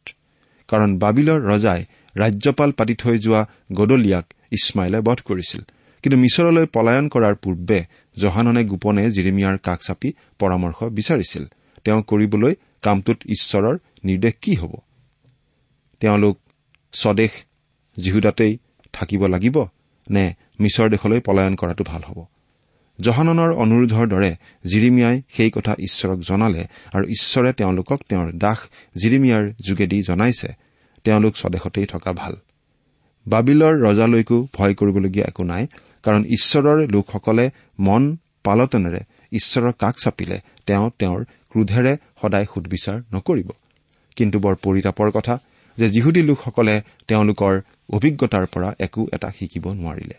কাৰণ 0.68 0.98
বাবিলৰ 0.98 1.39
ৰজাই 1.41 1.86
ৰাজ্যপাল 2.18 2.72
পাতি 2.72 2.96
থৈ 2.96 3.20
যোৱা 3.20 3.48
গদলিয়াক 3.74 4.25
ইছমাইলে 4.51 5.00
বধ 5.01 5.20
কৰিছিল। 5.25 5.62
কিন্তু 6.03 6.18
মিছৰলৈ 6.20 6.65
পলায়ন 6.65 7.08
কৰাৰ 7.08 7.36
পূৰ্বে 7.36 7.86
জহাননে 8.18 8.63
গোপনে 8.65 9.03
জিৰিমিয়াৰ 9.12 9.58
কাষ 9.58 9.79
চাপি 9.88 10.10
পৰামৰ্শ 10.39 10.84
বিচাৰিছিল। 10.84 11.44
তেওঁ 11.84 12.01
কৰিবলৈ 12.03 12.53
কামটোত 12.82 13.20
ঈশ্বৰৰ 13.29 13.77
নিৰ্দেশ 14.03 14.34
কি 14.41 14.56
হ'ব? 14.56 14.74
তেওঁলোক 16.00 16.39
স্বদেশ 16.94 17.32
যিহুদাতেই 17.98 18.58
থাকিব 18.94 19.25
লাগিব? 19.25 19.65
নে 20.10 20.34
মিছৰ 20.60 20.89
দেশলৈ 20.89 21.20
পলায়ন 21.20 21.56
কৰাটো 21.56 21.84
ভাল 21.88 22.01
হ'ব। 22.01 22.25
জহাননৰ 23.01 23.51
অনুৰোধৰ 23.51 24.08
দৰে 24.08 24.36
জিৰিমিয়াই 24.66 25.22
সেই 25.30 25.51
কথা 25.51 25.74
ঈশ্বৰক 25.80 26.20
জনালে 26.20 26.63
আৰু 26.94 27.06
ঈশ্বৰে 27.06 27.54
তেওঁলোকক 27.54 28.00
তেওঁৰ 28.10 28.32
দাস 28.32 28.60
জিৰিমিয়াৰ 29.01 29.54
যোগেদি 29.62 30.01
জনাইছে। 30.01 30.50
তেওঁলোক 31.04 31.38
স্বদেশতেই 31.38 31.86
থকা 31.86 32.12
ভাল। 32.13 32.36
বাবিলৰ 33.28 33.74
ৰজালৈকো 33.82 34.48
ভয় 34.54 34.74
কৰিবলগীয়া 34.74 35.28
একো 35.28 35.44
নাই 35.44 35.68
কাৰণ 36.04 36.25
ঈশ্বৰৰ 36.25 36.92
লোকসকলে 36.92 37.51
মন 37.80 38.18
পালতনেৰে 38.44 39.00
ঈশ্বৰৰ 39.32 39.72
কাষ 39.80 39.96
চাপিলে 40.04 40.39
তেওঁ 40.66 40.89
তেওঁৰ 41.00 41.25
ক্ৰোধেৰে 41.50 41.98
সদায় 42.22 42.46
সুদবিচাৰ 42.46 43.01
নকৰিব। 43.13 43.50
কিন্তু 44.16 44.39
বৰ 44.39 44.56
পৰিতাপৰ 44.56 45.12
কথা 45.12 45.39
যে 45.80 45.90
যিহুদী 45.90 46.22
লোকসকলে 46.22 46.82
তেওঁলোকৰ 47.08 47.62
অভিজ্ঞতাৰ 47.90 48.46
পৰা 48.46 48.76
একো 48.80 49.08
এটা 49.14 49.30
শিকিব 49.40 49.66
নোৱাৰিলে। 49.72 50.18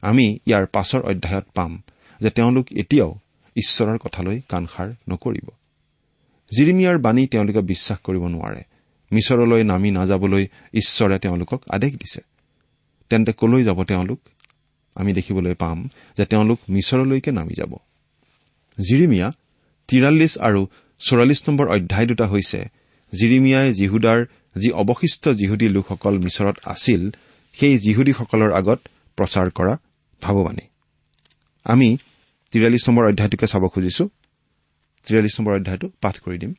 আমি 0.00 0.38
ইয়াৰ 0.46 0.66
পাছৰ 0.66 1.02
অধ্যায়ত 1.02 1.44
পাম 1.54 1.82
যে 2.20 2.30
তেওঁলোক 2.30 2.72
এতিয়াও 2.72 3.14
ঈশ্বৰৰ 3.56 3.98
কথালৈ 3.98 4.40
কাণসাৰ 4.48 4.88
নকৰিব। 5.10 5.48
জিৰিমিয়াৰ 6.56 6.98
বাণী 6.98 7.26
তেওঁলোকে 7.26 7.60
বিশ্বাস 7.60 7.98
কৰিব 7.98 8.26
নোৱাৰে। 8.26 8.62
মিছৰলৈ 9.12 9.64
নামি 9.64 9.90
নাযাবলৈ 9.90 10.46
ঈশ্বৰে 10.74 11.18
তেওঁলোকক 11.18 11.62
আদেশ 11.70 11.92
দিছে। 11.92 12.20
তেন্তে 13.08 13.32
কলৈ 13.32 13.64
যাব 13.64 13.84
তেওঁলোক? 13.84 14.20
আমি 14.94 15.12
দেখিবলৈ 15.12 15.54
পাম 15.54 15.88
যে 16.16 16.24
তেওঁলোক 16.24 16.58
মিছৰলৈকে 16.68 17.30
নামি 17.32 17.54
যাব। 17.56 17.72
জিৰিমিয়া 18.78 19.32
তিৰাল্লিছ 19.88 20.38
আৰু 20.38 20.66
চৌৰাল্লিছ 20.98 21.48
নম্বৰ 21.48 21.68
অধ্যায় 21.68 22.06
দুটা 22.06 22.26
হৈছে 22.26 22.64
জিৰিমিয়াই 23.12 23.74
জিহুদাৰ 23.74 24.26
যি 24.58 24.70
অৱশিষ্ট 24.70 25.28
যিহুদী 25.28 25.68
লোকসকল 25.68 26.18
মিছৰত 26.18 26.56
আছিল 26.64 27.10
সেই 27.52 27.78
যিহুদীসকলৰ 27.78 28.52
আগত 28.52 28.80
প্ৰচাৰ 29.16 29.50
কৰা 29.50 29.76
ভাৱবাণী 30.22 30.66
আমি 31.64 31.96
তিৰাল্লিছ 32.50 32.88
নম্বৰ 32.88 33.08
অধ্যায়টোকে 33.08 33.46
চাব 33.46 33.68
খুজিছো। 33.68 34.08
তিৰাল্লিছ 35.06 35.40
নম্বৰ 35.40 35.54
অধ্যায়টো 35.54 35.88
পাঠ 36.00 36.20
কৰি 36.20 36.38
দিম। 36.38 36.54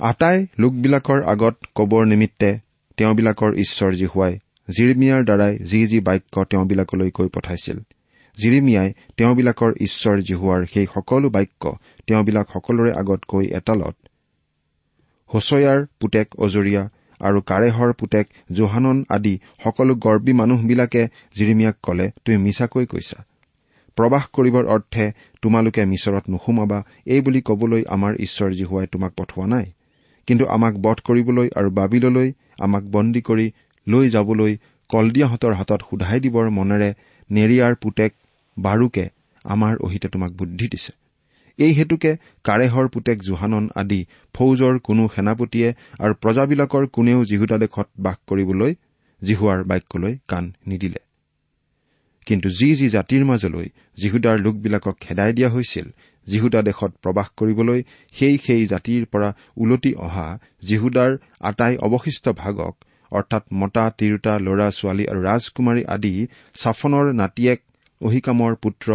আটাই 0.00 0.46
লোকবিলাকৰ 0.58 1.22
আগত 1.22 1.56
কবৰ 1.74 2.06
নিমিত্তে 2.06 2.58
তেওঁবিলাকৰ 2.96 3.54
ঈশ্বৰ 3.54 3.92
জিহুৱাই 3.92 4.38
জিৰিমিয়াৰ 4.68 5.24
দ্বাৰাই 5.24 5.58
যি 5.58 5.86
যি 5.86 6.00
বাক্য 6.00 6.44
তেওঁবিলাকলৈ 6.44 7.10
কৈ 7.10 7.28
পঠাইছিল 7.28 7.78
জিৰিমিয়াই 8.38 8.92
তেওঁবিলাকৰ 9.16 9.72
ঈশ্বৰ 9.80 10.16
জিহুৱাৰ 10.20 10.66
সেই 10.74 10.86
সকলো 10.94 11.30
বাক্য 11.30 11.76
তেওঁবিলাক 12.06 12.46
সকলোৰে 12.52 12.92
আগত 12.92 13.20
কৈ 13.28 13.46
এতালত 13.46 14.05
হোচয়াৰ 15.30 15.86
পুতেক 16.00 16.26
অজৰীয়া 16.38 16.82
আৰু 17.20 17.38
কাৰেহৰ 17.40 17.92
পুতেক 17.92 18.26
জোহানন 18.52 19.04
আদি 19.08 19.34
সকলো 19.64 19.94
গৰ্বী 19.94 20.32
মানুহবিলাকে 20.32 21.02
জিৰিমিয়াক 21.36 21.76
কলে 21.82 22.06
তুমি 22.24 22.36
মিছাকৈ 22.36 22.86
কৈছা। 22.86 23.18
প্ৰবাস 23.96 24.24
কৰিবৰ 24.32 24.64
অৰ্থে 24.66 25.04
তোমালোকে 25.42 25.82
মিছৰত 25.84 26.24
নোসোমাবা। 26.30 26.78
এই 27.06 27.20
বুলি 27.20 27.40
কবলৈ 27.40 27.82
আমাৰ 27.88 28.12
ঈশ্বৰ 28.16 28.50
জীহুৱাই 28.52 28.86
তোমাক 28.86 29.12
পঠোৱা 29.16 29.46
নাই। 29.46 29.66
কিন্তু 30.26 30.44
আমাক 30.46 30.74
বধ 30.76 30.98
কৰিবলৈ 31.06 31.48
আৰু 31.56 31.70
বাবিললৈ 31.70 32.32
আমাক 32.60 32.84
বন্দী 32.84 33.20
কৰি 33.20 33.46
লৈ 33.86 34.10
যাবলৈ 34.10 34.52
কলদিয়াহঁতৰ 34.90 35.52
হাতত 35.52 35.80
সোধাই 35.90 36.20
দিবৰ 36.20 36.46
মনেৰে 36.50 36.90
নেৰিয়াৰ 37.30 37.74
পুতেক 37.74 38.12
বাৰুকে 38.58 39.04
আমাৰ 39.44 39.74
অহিতে 39.76 40.08
তোমাক 40.08 40.30
বুদ্ধি 40.32 40.68
দিছে। 40.68 40.92
এই 41.58 41.72
হেতুকে 41.72 42.12
কাৰেহৰ 42.44 42.88
পুতেক 42.88 43.22
জোহানন 43.22 43.68
আদি 43.74 44.00
ফৌজৰ 44.34 44.78
কোনো 44.78 45.08
সেনাপতিয়ে 45.08 45.68
আৰু 45.98 46.14
প্ৰজাবিলাকৰ 46.14 46.86
কোনেও 46.86 47.24
জিহুদা 47.24 47.58
দেশত 47.58 47.88
বাস 47.98 48.16
কৰিবলৈ 48.26 48.72
জিহুৱাৰ 49.22 49.64
বাক্যলৈ 49.64 50.18
কাণ 50.28 50.52
নিদিলে। 50.66 51.00
কিন্তু 52.26 52.48
যি 52.48 52.68
যি 52.74 52.88
জাতিৰ 52.88 53.24
মাজলৈ 53.24 53.68
জিহুদাৰ 53.98 54.36
লোকবিলাকক 54.38 54.96
খেদাই 55.00 55.32
দিয়া 55.32 55.48
হৈছিল 55.48 55.86
জিহুদা 56.26 56.60
দেশত 56.62 56.92
প্ৰবাস 57.02 57.28
কৰিবলৈ 57.36 57.80
সেই 58.14 58.36
সেই 58.36 58.66
জাতিৰ 58.66 59.04
পৰা 59.06 59.28
ওলটি 59.56 59.92
অহা 59.94 60.28
জিহুদাৰ 60.62 61.10
আটাই 61.40 61.74
অৱশিষ্ট 61.76 62.24
ভাগক 62.28 62.74
অৰ্থাৎ 63.12 63.44
মতা 63.52 63.84
তিৰোতা 63.98 64.32
ল'ৰা 64.38 64.68
ছোৱালী 64.70 65.04
আৰু 65.06 65.20
ৰাজকুমাৰী 65.22 65.82
আদি 65.86 66.14
ছাফনৰ 66.54 67.06
নাতিয়েক 67.12 67.60
অহিকামৰ 68.00 68.52
পুত্ৰ 68.54 68.88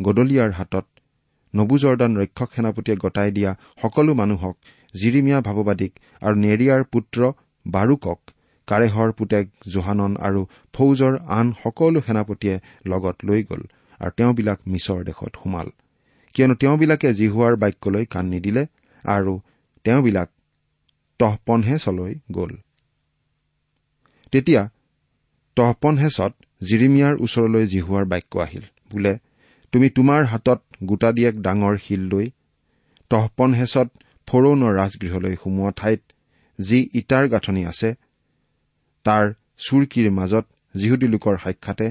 গদলিয়াৰ 0.00 0.50
হাতত 0.50 0.86
নবুজৰ্দান 1.54 2.12
ৰক্ষক 2.16 2.48
সেনাপতিয়ে 2.54 2.96
গতাই 2.96 3.30
দিয়া 3.30 3.50
সকলো 3.82 4.12
মানুহক 4.14 4.54
জিৰিমিয়া 4.94 5.38
ভাৱবাদীক 5.40 5.92
আৰু 6.22 6.34
নেৰিয়াৰ 6.44 6.82
পুত্ৰ 6.92 7.18
বাৰুকক 7.66 8.20
কাৰেহৰ 8.68 9.10
পুতেক 9.12 9.46
জোহানন 9.68 10.12
আৰু 10.26 10.40
ফৌজৰ 10.74 11.14
আন 11.38 11.46
সকলো 11.62 12.00
সেনাপতিয়ে 12.00 12.56
লগত 12.86 13.16
লৈ 13.24 13.40
গ'ল 13.42 13.62
আৰু 14.00 14.10
তেওঁবিলাক 14.16 14.58
মিছৰ 14.66 15.00
দেশত 15.04 15.32
সোমাল। 15.42 15.68
কিয়নো 16.34 16.54
তেওঁবিলাকে 16.54 17.08
জিহুৱাৰ 17.14 17.54
বাক্যলৈ 17.56 18.04
কাণ 18.04 18.24
নিদিলে 18.26 18.62
আৰু 19.04 19.32
তেওঁবিলাক 19.84 20.28
তহপনহেচলৈ 21.20 22.14
গ'ল। 22.32 22.52
তেতিয়া 24.32 24.62
তহপনহেচত 25.56 26.32
জিৰিমিয়াৰ 26.62 27.14
ওচৰলৈ 27.24 27.64
জিহুৱাৰ 27.66 28.04
বাক্য 28.04 28.32
আহিল। 28.38 28.64
বোলে 28.92 29.12
তুমি 29.74 29.88
তোমাৰ 29.90 30.24
হাতত 30.24 30.60
গোটা 30.84 31.08
দিয়েক 31.12 31.34
ডাঙৰ 31.42 31.76
শিল 31.84 32.02
লৈ 32.10 32.26
তহপনহেচত 33.10 33.88
ফৰৌনৰ 34.28 34.72
ৰাজগৃহলৈ 34.80 35.34
সোমোৱা 35.42 35.72
ঠাইত 35.76 36.00
যি 36.58 36.78
ইটাৰ 36.94 37.24
গাঁথনি 37.28 37.62
আছে 37.64 37.90
তাৰ 39.06 39.24
চুৰকীৰ 39.64 40.08
মাজত 40.10 40.44
যিহুদী 40.74 41.06
লোকৰ 41.14 41.34
সাক্ষাতে 41.44 41.86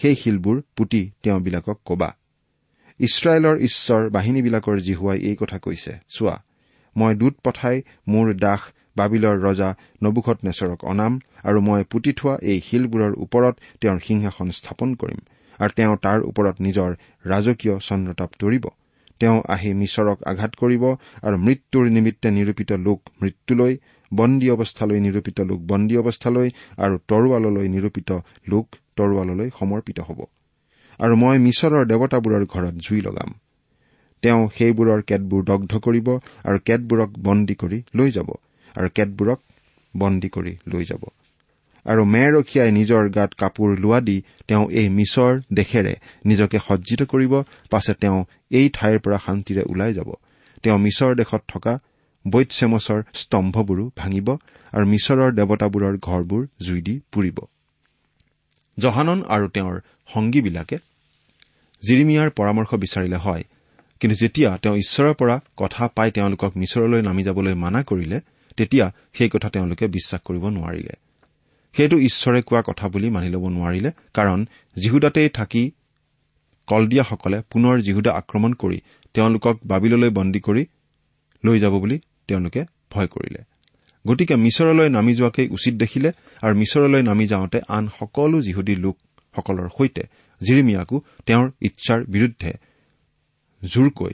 সেই 0.00 0.16
শিলবোৰ 0.22 0.56
পুতি 0.76 1.02
তেওঁবিলাকক 1.22 1.78
কবা 1.84 2.10
ইছৰাইলৰ 3.00 3.56
ঈশ্বৰ 3.68 4.02
বাহিনীবিলাকৰ 4.10 4.76
জিহুৱাই 4.80 5.18
এই 5.28 5.36
কথা 5.36 5.58
কৈছে 5.58 5.92
চোৱা 6.16 6.36
মই 6.96 7.12
দূত 7.14 7.34
পঠাই 7.44 7.76
মোৰ 8.08 8.26
দাস 8.44 8.60
বাবিলৰ 8.96 9.36
ৰজা 9.46 9.70
নবুখত 10.02 10.38
নেচৰক 10.46 10.80
অনাম 10.92 11.12
আৰু 11.48 11.58
মই 11.68 11.82
পুতি 11.92 12.12
থোৱা 12.18 12.34
এই 12.52 12.58
শিলবোৰৰ 12.68 13.12
ওপৰত 13.24 13.54
তেওঁৰ 13.80 13.98
সিংহাসন 14.06 14.48
স্থাপন 14.58 14.90
কৰিম। 14.94 15.20
আৰু 15.60 15.72
তেওঁ 15.76 15.94
তাৰ 16.04 16.18
ওপৰত 16.30 16.56
নিজৰ 16.60 16.90
ৰাজকীয় 17.24 17.74
চন্দ্ৰতাপ 17.78 18.30
তৰিব। 18.38 18.64
তেওঁ 19.20 19.38
আহি 19.48 19.70
মিছৰক 19.74 20.18
আঘাত 20.30 20.52
কৰিব 20.54 20.84
আৰু 21.22 21.36
মৃত্যুৰ 21.38 21.86
নিমিত্তে 21.90 22.28
নিৰূপিত 22.30 22.70
লোক 22.86 23.00
মৃত্যুলৈ 23.22 23.72
বন্দী 24.12 24.48
অৱস্থালৈ 24.50 25.00
নিৰূপিত 25.00 25.38
লোক 25.40 25.60
বন্দী 25.66 25.96
অৱস্থালৈ 25.96 26.48
আৰু 26.78 26.94
তৰোৱাললৈ 27.08 27.68
নিৰূপিত 27.68 28.10
লোক 28.48 28.66
তৰোৱাললৈ 28.96 29.48
সমৰ্পিত 29.58 29.98
হ'ব। 30.00 30.20
আৰু 31.00 31.14
মই 31.16 31.36
মিছৰৰ 31.38 31.84
দেৱতাবোৰৰ 31.86 32.44
ঘৰত 32.46 32.74
জুই 32.86 33.00
লগাম। 33.00 33.30
তেওঁ 34.22 34.42
সেইবোৰৰ 34.56 35.00
কেতবোৰ 35.02 35.42
দগ্ধ 35.44 35.72
কৰিব 35.78 36.08
আৰু 36.44 36.58
কেতবোৰক 36.64 37.10
বন্দী 37.18 37.54
কৰি 37.54 37.78
লৈ 37.94 38.10
যাব 38.10 38.28
আৰু 38.74 38.88
কেতবোৰক 38.94 39.40
বন্দী 39.94 40.28
কৰি 40.28 40.52
লৈ 40.66 40.84
যাব। 40.84 41.02
আৰু 41.88 42.02
মেৰ 42.14 42.30
ৰখীয়াই 42.36 42.70
নিজৰ 42.78 43.02
গাত 43.08 43.30
কাপোৰ 43.40 43.68
লোৱা 43.84 43.98
দি 44.00 44.16
তেওঁ 44.48 44.64
এই 44.80 44.88
মিছৰ 44.98 45.32
দেশেৰে 45.58 45.94
নিজকে 46.24 46.58
সজ্জিত 46.58 47.00
কৰিব 47.12 47.32
পাছে 47.70 47.92
তেওঁ 48.02 48.18
এই 48.50 48.66
ঠাইৰ 48.76 48.98
পৰা 49.04 49.18
শান্তিৰে 49.26 49.62
ওলাই 49.72 49.92
যাব। 49.92 50.08
তেওঁ 50.62 50.78
মিছৰ 50.78 51.10
দেশত 51.20 51.42
থকা 51.48 51.72
বৈতচেমছৰ 52.24 53.00
স্তম্ভবোৰো 53.20 53.84
ভাঙিব 53.96 54.28
আৰু 54.72 54.84
মিছৰৰ 54.92 55.30
দেৱতাবোৰৰ 55.38 55.94
ঘৰবোৰ 56.06 56.42
জুই 56.66 56.80
দি 56.80 56.94
পুৰিব। 57.12 57.38
জহানন 58.78 59.18
আৰু 59.34 59.46
তেওঁৰ 59.48 59.76
সংগীবিলাকে 60.14 60.76
জিৰিমিয়াৰ 61.82 62.28
পৰামৰ্শ 62.30 62.70
বিচাৰিলে 62.74 63.18
হয় 63.26 63.44
কিন্তু 64.00 64.14
যেতিয়া 64.22 64.50
তেওঁ 64.62 64.76
ঈশ্বৰৰ 64.76 65.14
পৰা 65.20 65.36
কথা 65.56 65.82
পাই 65.96 66.08
তেওঁলোকক 66.10 66.52
মিছৰলৈ 66.60 67.00
নামি 67.02 67.22
যাবলৈ 67.22 67.54
মানা 67.64 67.80
কৰিলে 67.82 68.18
তেতিয়া 68.56 68.86
সেই 69.12 69.28
কথা 69.28 69.48
তেওঁলোকে 69.54 69.84
বিশ্বাস 69.96 70.20
কৰিব 70.24 70.44
নোৱাৰিলে। 70.56 70.94
সেইটো 71.78 71.96
ঈশ্বৰে 71.98 72.40
কোৱা 72.42 72.62
কথা 72.62 72.86
বুলি 72.88 73.08
মানি 73.10 73.28
ল'ব 73.28 73.44
নোৱাৰিলে 73.48 73.90
কাৰণ 74.14 74.38
জিহুদাতেই 74.76 75.28
থাকি 75.28 75.62
কলদিয়াসকলে 76.68 77.38
পুনৰ 77.50 77.76
জিহুদা 77.80 78.10
আক্ৰমণ 78.20 78.52
কৰি 78.52 78.78
তেওঁলোকক 79.14 79.56
বাবিললৈ 79.64 80.10
বন্দী 80.10 80.40
কৰি 80.40 80.62
লৈ 81.44 81.58
যাব 81.58 81.74
বুলি 81.78 81.96
তেওঁলোকে 82.28 82.60
ভয় 82.92 83.06
কৰিলে। 83.06 83.40
গতিকে 84.04 84.34
মিছৰলৈ 84.36 84.88
নামি 84.88 85.12
যোৱাকেই 85.14 85.48
উচিত 85.48 85.74
দেখিলে 85.74 86.10
আৰু 86.42 86.54
মিছৰলৈ 86.54 87.02
নামি 87.02 87.26
যাওঁতে 87.26 87.58
আন 87.68 87.84
সকলো 87.98 88.38
যিহুদী 88.42 88.74
লোকসকলৰ 88.84 89.68
সৈতে 89.78 90.02
জিৰিমিয়াকো 90.40 90.96
তেওঁৰ 91.26 91.46
ইচ্ছাৰ 91.62 92.00
বিৰুদ্ধে 92.04 92.50
জোৰকৈ 93.62 94.12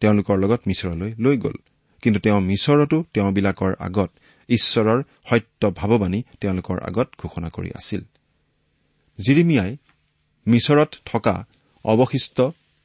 তেওঁলোকৰ 0.00 0.36
লগত 0.38 0.60
মিছৰলৈ 0.66 1.10
লৈ 1.18 1.36
গ'ল। 1.36 1.56
কিন্তু 2.02 2.18
তেওঁ 2.20 2.40
মিছৰতো 2.40 2.96
তেওঁবিলাকৰ 3.14 3.72
আগত 3.78 4.10
ঈশ্বৰৰ 4.48 5.02
সত্য 5.30 5.70
ভাৱবাণী 5.70 6.22
তেওঁলোকৰ 6.40 6.78
আগত 6.82 7.08
ঘোষণা 7.18 7.48
কৰি 7.48 7.70
আছিল। 7.74 8.00
জিৰিমিয়াই 9.18 9.76
মিছৰত 10.46 10.90
থকা 11.04 11.44
অৱশিষ্ট 11.84 12.40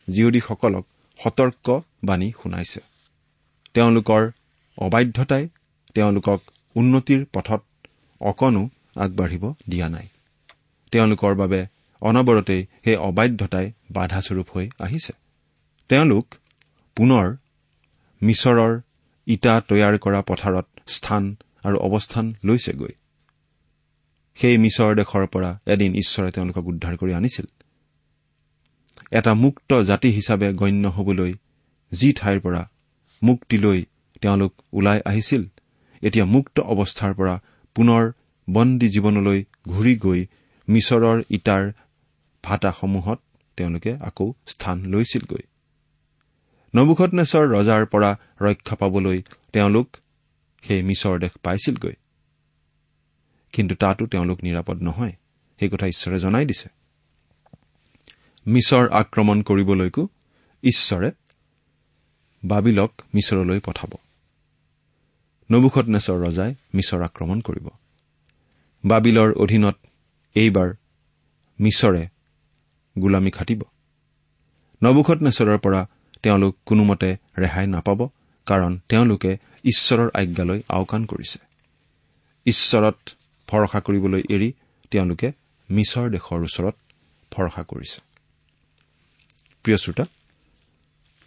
জীয়দীসকলক 0.09 0.87
সতৰ্কবাণী 1.19 2.31
শুনাইছে। 2.43 2.79
তেওঁলোকৰ 3.73 4.31
অবাধ্যতাই 4.77 5.49
তেওঁলোকক 5.93 6.39
উন্নতিৰ 6.75 7.25
পথত 7.33 7.61
অকণো 8.21 8.69
আগবাঢ়িব 8.95 9.53
দিয়া 9.67 9.89
নাই। 9.89 10.07
তেওঁলোকৰ 10.91 11.35
বাবে 11.35 11.65
অনবৰতেই 12.01 12.65
সেই 12.83 12.95
অবাধ্যতাই 12.95 13.71
বাধাস্বৰূপ 13.91 14.47
হৈ 14.55 14.69
আহিছে। 14.79 15.13
তেওঁলোক 15.89 16.35
পুনৰ 16.95 17.35
মিছৰৰ 18.21 18.79
ইটা 19.27 19.61
তৈয়াৰ 19.67 19.97
কৰা 19.97 20.21
পথাৰত 20.21 20.65
স্থান 20.87 21.35
আৰু 21.63 21.77
অৱস্থান 21.77 22.25
লৈছেগৈ। 22.43 22.93
সেই 24.37 24.57
মিছৰ 24.57 24.91
দেশৰ 24.95 25.25
পৰা 25.27 25.59
এদিন 25.65 25.91
ঈশ্বৰে 25.93 26.31
তেওঁলোকক 26.31 26.65
উদ্ধাৰ 26.67 26.95
কৰি 26.97 27.13
আনিছিল। 27.13 27.45
এটা 29.11 29.33
মুক্ত 29.33 29.69
জাতি 29.81 30.09
হিচাপে 30.09 30.53
গণ্য 30.53 30.87
হবলৈ 30.87 31.33
যি 31.91 32.13
ঠাইৰ 32.13 32.39
পৰা 32.39 32.61
মুক্তি 33.23 33.57
লৈ 33.57 33.79
তেওঁলোক 34.21 34.53
ওলাই 34.73 34.99
আহিছিল 35.05 35.43
এতিয়া 36.01 36.25
মুক্ত 36.25 36.59
অৱস্থাৰ 36.59 37.13
পৰা 37.13 37.35
পুনৰ 37.75 38.11
বন্দী 38.47 38.87
জীৱনলৈ 38.89 39.39
ঘূৰি 39.67 39.93
গৈ 39.95 40.21
মিছৰৰ 40.67 41.23
ইটাৰ 41.29 41.63
ভাটাসমূহত 42.43 43.19
তেওঁলোকে 43.57 43.91
আকৌ 44.01 44.33
স্থান 44.47 44.77
লৈছিলগৈ। 44.85 45.43
নবুখতনেশ্বৰ 46.75 47.45
ৰজাৰ 47.47 47.85
পৰা 47.85 48.11
ৰক্ষা 48.41 48.75
পাবলৈ 48.75 49.21
তেওঁলোক 49.53 49.87
সেই 50.61 50.83
মিছৰ 50.83 51.19
দেশ 51.19 51.31
পাইছিলগৈ। 51.43 51.93
কিন্তু 53.53 53.75
তাতো 53.75 54.05
তেওঁলোক 54.05 54.43
নিৰাপদ 54.43 54.81
নহয় 54.81 55.11
সেই 55.59 55.69
কথা 55.69 55.87
ঈশ্বৰে 55.87 56.19
জনাই 56.19 56.45
দিছে। 56.45 56.69
মিছৰ 58.47 58.89
আক্ৰমণ 58.89 59.41
কৰিবলৈকো 59.41 60.07
ঈশ্বৰে 60.63 61.11
বাবিলক 62.43 63.01
মিছৰলৈ 63.15 63.59
পঠাব। 63.59 63.91
নবুখতনেশ্বৰ 65.51 66.27
ৰজাই 66.27 66.55
মিছৰ 66.73 67.03
আক্ৰমণ 67.03 67.41
কৰিব। 67.41 67.67
বাবিলৰ 68.85 69.33
অধীনত 69.33 69.75
এইবাৰ 70.35 70.73
মিছৰে 71.59 72.07
গোলামী 72.99 73.31
খাটিব। 73.31 73.61
নবুখতনেশ্বৰৰ 74.83 75.57
পৰা 75.57 75.87
তেওঁলোক 76.23 76.57
কোনোমতে 76.65 77.17
ৰেহাই 77.37 77.67
নাপাব। 77.67 78.07
কাৰণ 78.49 78.73
তেওঁলোকে 78.89 79.31
ঈশ্বৰৰ 79.63 80.09
আজ্ঞালৈ 80.13 80.59
আওকাণ 80.69 81.01
কৰিছে। 81.05 81.39
ঈশ্বৰত 82.45 82.99
ভৰসা 83.47 83.79
কৰিবলৈ 83.79 84.21
এৰি 84.29 84.49
তেওঁলোকে 84.91 85.27
মিছৰ 85.69 86.05
দেশৰ 86.09 86.39
ওচৰত 86.43 86.75
ভৰসা 87.31 87.61
কৰিছে। 87.63 87.99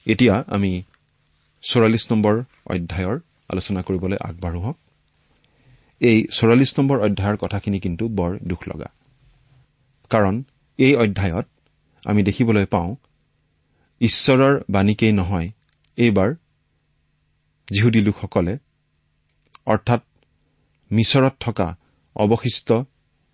এতিয়া 0.06 0.35
আমি 0.46 0.72
চৌৰাল্লিছ 1.62 2.04
নম্বৰ 2.12 2.35
অধ্যায়ৰ 2.66 3.16
আলোচনা 3.52 3.80
কৰিবলৈ 3.82 4.16
আগবাঢ়ো 4.20 4.61
হওক। 4.61 4.78
এই 6.00 6.18
চৌৰাল্লিছ 6.32 6.72
নম্বৰ 6.78 6.98
অধ্যায়ৰ 7.00 7.37
কথাখিনি 7.37 7.78
কিন্তু 7.80 8.04
বৰ 8.08 8.30
দুখ 8.42 8.61
লগা 8.68 8.88
কাৰণ 10.11 10.35
এই 10.78 10.92
অধ্যায়ত 10.96 11.46
আমি 12.04 12.20
দেখিবলৈ 12.22 12.66
পাওঁ 12.66 12.90
ঈশ্বৰৰ 14.00 14.54
বাণীকেই 14.70 15.12
নহয় 15.12 15.48
এইবাৰ 15.98 16.30
যিহুদী 17.72 18.00
লোকসকলে 18.00 18.58
অৰ্থাৎ 19.66 20.00
মিছৰত 20.90 21.35
থকা 21.40 21.68
অৱশিষ্ট 22.16 22.68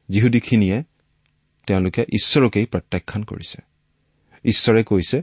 যিহুদীখিনিয়ে 0.08 0.82
তেওঁলোকে 1.66 2.02
ঈশ্বৰকেই 2.02 2.66
প্ৰত্যাখ্যান 2.66 3.22
কৰিছে। 3.22 3.58
ঈশ্বৰে 4.44 4.82
কৈছে 4.84 5.18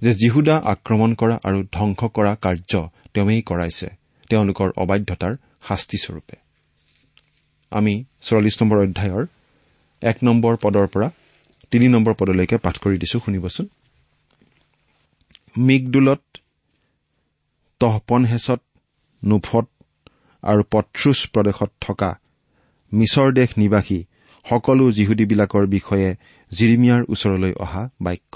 যে 0.00 0.12
যিহুদা 0.14 0.56
আক্ৰমণ 0.64 1.14
কৰা 1.14 1.36
আৰু 1.44 1.58
ধ্বংস 1.72 2.00
কৰা 2.04 2.32
কাৰ্য 2.34 2.72
তেওঁৱেই 3.14 3.42
কৰাইছে 3.42 3.88
তেওঁলোকৰ 4.28 4.68
অবাধ্যতাৰ 4.76 5.34
শাস্তিস্বৰূপে। 5.68 6.36
আমি 7.70 8.04
চৌৰাল্লিছ 8.20 8.56
নম্বৰ 8.62 8.78
অধ্যায়ৰ 8.78 9.26
এক 10.02 10.16
নম্বৰ 10.22 10.56
পদৰ 10.62 10.86
পৰা 10.86 11.10
তিনি 11.70 11.88
নম্বৰ 11.88 12.14
পদলৈকে 12.14 12.56
পাঠ 12.56 12.78
কৰি 12.78 12.96
দিছো 12.98 13.18
শুনিবচোন। 13.18 13.66
মিগদুলত 15.58 16.22
তহপনহেচত 17.80 18.60
নুফত 19.22 19.66
আৰু 20.42 20.62
পথ্ৰুছ 20.70 21.18
প্ৰদেশত 21.28 21.70
থকা 21.80 22.10
মিছৰ 22.92 23.32
দেশ 23.32 23.50
নিবাসী 23.58 24.00
সকলো 24.46 24.92
যিহুদীবিলাকৰ 24.92 25.66
বিষয়ে 25.66 26.10
জিৰিমিয়াৰ 26.52 27.02
ওচৰলৈ 27.08 27.52
অহা 27.64 27.82
বাক্য। 28.00 28.34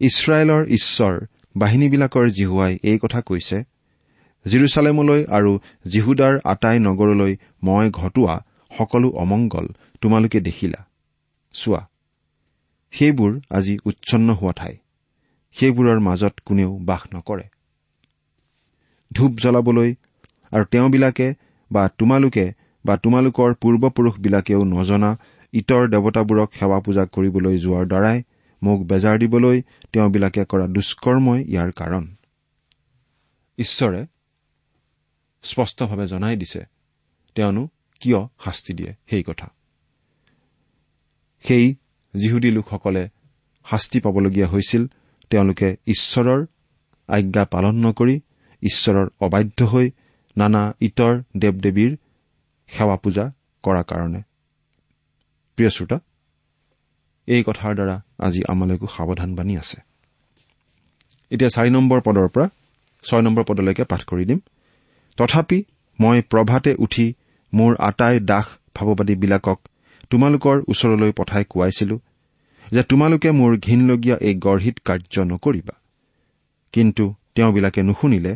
ইছৰাইলৰ 0.00 0.62
ঈশ্বৰ 0.68 1.14
বাহিনীবিলাকৰ 1.56 2.26
জিহুৱাই 2.28 2.78
এই 2.82 2.98
কথা 2.98 3.20
কৈছে 3.20 3.58
জিৰচালেমলৈ 4.46 5.24
আৰু 5.28 5.52
জিহুদাৰ 5.88 6.34
আটাই 6.44 6.78
নগৰলৈ 6.78 7.32
মই 7.62 7.90
ঘটোৱা 7.90 8.36
সকলো 8.78 9.08
অমংগল 9.10 9.66
তোমালোকে 10.00 10.40
দেখিলা। 10.40 10.80
চোৱা 11.52 11.82
সেইবোৰ 12.92 13.40
আজি 13.50 13.78
উচ্ছন্ন 13.84 14.28
হোৱা 14.32 14.52
ঠাই। 14.52 14.74
সেইবোৰৰ 15.52 15.98
মাজত 16.00 16.34
কোনেও 16.44 16.78
বাস 16.78 17.02
নকৰে। 17.14 17.51
ধূপ 19.12 19.32
জ্বলাবলৈ 19.36 19.94
আৰু 20.52 20.64
তেওঁবিলাকে 20.64 21.34
বা 21.72 21.88
তোমালোকে 21.98 22.52
বা 22.84 22.96
তোমালোকৰ 22.96 23.54
পূৰ্বপুৰুষবিলাকেও 23.54 24.64
নজনা 24.64 25.18
ইটৰ 25.52 25.88
দেৱতাবোৰক 25.88 26.48
সেৱা 26.52 26.80
পূজা 26.80 27.04
কৰিবলৈ 27.06 27.58
যোৱাৰ 27.58 27.86
দ্বাৰাই 27.86 28.22
মোক 28.62 28.86
বেজাৰ 28.86 29.18
দিবলৈ 29.18 29.62
তেওঁবিলাকে 29.92 30.44
কৰা 30.44 30.66
দুষ্কৰ্মই 30.66 31.40
ইয়াৰ 31.44 31.70
কাৰণ। 31.72 32.16
ঈশ্বৰে 33.58 34.06
স্পষ্টভাৱে 35.42 36.06
জনাই 36.06 36.36
দিছে 36.36 36.66
তেওঁনো 37.34 37.68
কিয় 38.00 38.20
শাস্তি 38.44 38.72
দিয়ে? 38.74 38.92
সেই 39.10 39.22
কথা। 39.22 39.50
সেই 41.42 41.74
যিহুদী 42.14 42.50
লোকসকলে 42.50 43.08
শাস্তি 43.70 44.00
পাবলগীয়া 44.00 44.48
হৈছিল 44.48 44.86
তেওঁলোকে 45.30 45.76
ঈশ্বৰৰ 45.86 46.46
আজ্ঞা 47.08 47.44
পালন 47.44 47.74
নকৰি 47.86 48.20
ঈশ্বৰৰ 48.62 49.06
অবাধ্য 49.20 49.58
হৈ 49.64 49.86
নানা 50.36 50.62
ইটৰ 50.80 51.14
দেৱ 51.36 51.54
দেৱীৰ 51.64 51.92
সেৱা 52.70 52.96
পূজা 52.96 53.24
কৰাৰ 53.64 53.84
কাৰণে। 53.84 54.20
প্ৰিয় 55.58 55.70
শ্ৰোতা 55.70 55.98
এই 57.28 57.42
কথাৰ 57.42 57.72
দ্বাৰা 57.74 57.96
আজি 58.18 58.40
আমালৈকো 58.48 58.86
সাৱধান 58.86 59.30
বাণী 59.34 59.54
আছে। 59.56 59.78
এতিয়া 61.30 61.50
চাৰি 61.54 61.70
নম্বৰ 61.70 62.00
পদৰ 62.00 62.28
পৰা 62.28 62.46
ছয় 63.04 63.22
নম্বৰ 63.22 63.44
পদলৈকে 63.44 63.84
পাঠ 63.84 64.02
কৰি 64.04 64.24
দিম। 64.24 64.40
তথাপি 65.18 65.58
মই 66.00 66.22
প্ৰভাতে 66.22 66.74
উঠি 66.74 67.06
মোৰ 67.52 67.72
আটাই 67.78 68.20
দাস 68.20 68.46
ভাৱবাদীবিলাকক 68.76 69.58
তোমালোকৰ 70.10 70.56
ওচৰলৈ 70.68 71.12
পঠাই 71.12 71.44
কোৱাইছিলো 71.44 71.96
যে 72.72 72.82
তোমালোকে 72.82 73.30
মোৰ 73.30 73.52
ঘীনলগীয়া 73.56 74.16
এই 74.16 74.34
গঢ়িত 74.34 74.76
কাৰ্য 74.84 75.14
নকৰিবা। 75.30 75.74
কিন্তু 76.72 77.04
তেওঁবিলাকে 77.34 77.80
নুশুনিলে 77.82 78.32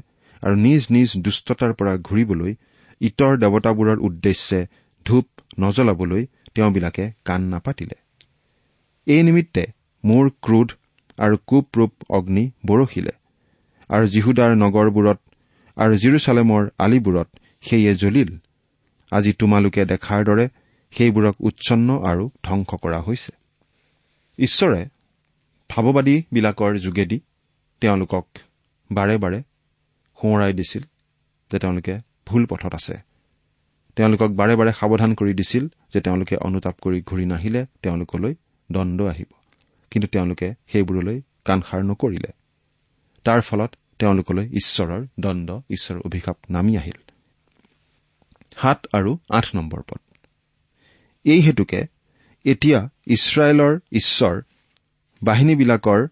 আৰু 0.47 0.57
নিজ 0.57 0.83
নিজ 0.91 1.13
দুষ্টতাৰ 1.27 1.73
পৰা 1.79 1.93
ঘূৰিবলৈ 2.09 2.53
ইটৰ 3.01 3.33
দেৱতাবোৰৰ 3.43 3.99
উদ্দেশ্যে 4.09 4.61
ধূপ 5.07 5.27
নজলাবলৈ 5.61 6.23
তেওঁবিলাকে 6.55 7.05
কাণ 7.25 7.41
নাপাতিলে। 7.53 7.97
এই 9.07 9.23
নিমিত্তে 9.23 9.65
মোৰ 10.05 10.25
ক্ৰোধ 10.43 10.69
আৰু 11.19 11.37
কুপৰূপ 11.49 11.93
অগ্নি 12.11 12.45
বৰষিলে 12.67 13.15
আৰু 13.91 14.05
জিহুদাৰ 14.07 14.53
নগৰবোৰত 14.57 15.19
আৰু 15.77 15.95
জিৰচালেমৰ 16.03 16.63
আলিবোৰত 16.79 17.29
সেয়ে 17.65 17.93
জ্বলিল। 17.95 18.31
আজি 19.13 19.33
তোমালোকে 19.33 19.83
দেখাৰ 19.85 20.21
দৰে 20.25 20.47
সেইবোৰক 20.93 21.37
উচ্ছন্ন 21.41 21.89
আৰু 22.11 22.25
ধ্বংস 22.45 22.71
কৰা 22.83 23.01
হৈছে। 23.01 23.33
ঈশ্বৰে 24.39 24.81
ভাৱবাদীবিলাকৰ 25.71 26.73
যোগেদি 26.77 27.19
তেওঁলোকক 27.83 28.27
বাৰে 28.91 29.17
বাৰে 29.19 29.39
সোঁৱৰাই 30.21 30.53
দিছিল 30.53 30.83
যে 31.53 31.59
তেওঁলোকে 31.59 31.99
ভুল 32.27 32.47
পথত 32.47 32.75
আছে। 32.75 32.99
তেওঁলোকক 33.97 34.31
বাৰে 34.31 34.57
বাৰে 34.57 34.73
সাৱধান 34.73 35.15
কৰি 35.15 35.35
দিছিল 35.35 35.69
যে 35.93 36.01
তেওঁলোকে 36.01 36.37
অনুতাপ 36.37 36.77
কৰি 36.81 37.03
ঘূৰি 37.03 37.27
নাহিলে 37.27 37.67
তেওঁলোকলৈ 37.83 38.35
দণ্ড 38.73 39.03
আহিব। 39.03 39.27
কিন্তু 39.91 40.09
তেওঁলোকে 40.09 40.55
সেইবোৰলৈ 40.67 41.21
কাণসাৰ 41.45 41.85
নকৰিলে। 41.85 42.33
তাৰ 43.25 43.41
ফলত 43.41 43.75
তেওঁলোকলৈ 43.99 44.49
ঈশ্বৰৰ 44.49 45.07
দণ্ড 45.21 45.61
ঈশ্বৰৰ 45.71 46.01
অভিশাপ 46.05 46.37
নামি 46.51 46.77
আহিল। 46.77 47.11
সাত 48.57 48.87
আৰু 48.93 49.19
আঠ 49.31 49.55
নম্বৰ 49.55 49.83
পদ। 49.83 50.01
এই 51.25 51.41
হেতুকে 51.41 51.87
এতিয়া 52.45 52.89
ইছৰাইলৰ 53.07 53.79
ঈশ্বৰ 53.93 54.41
বাহিনীবিলাকৰ 55.23 56.09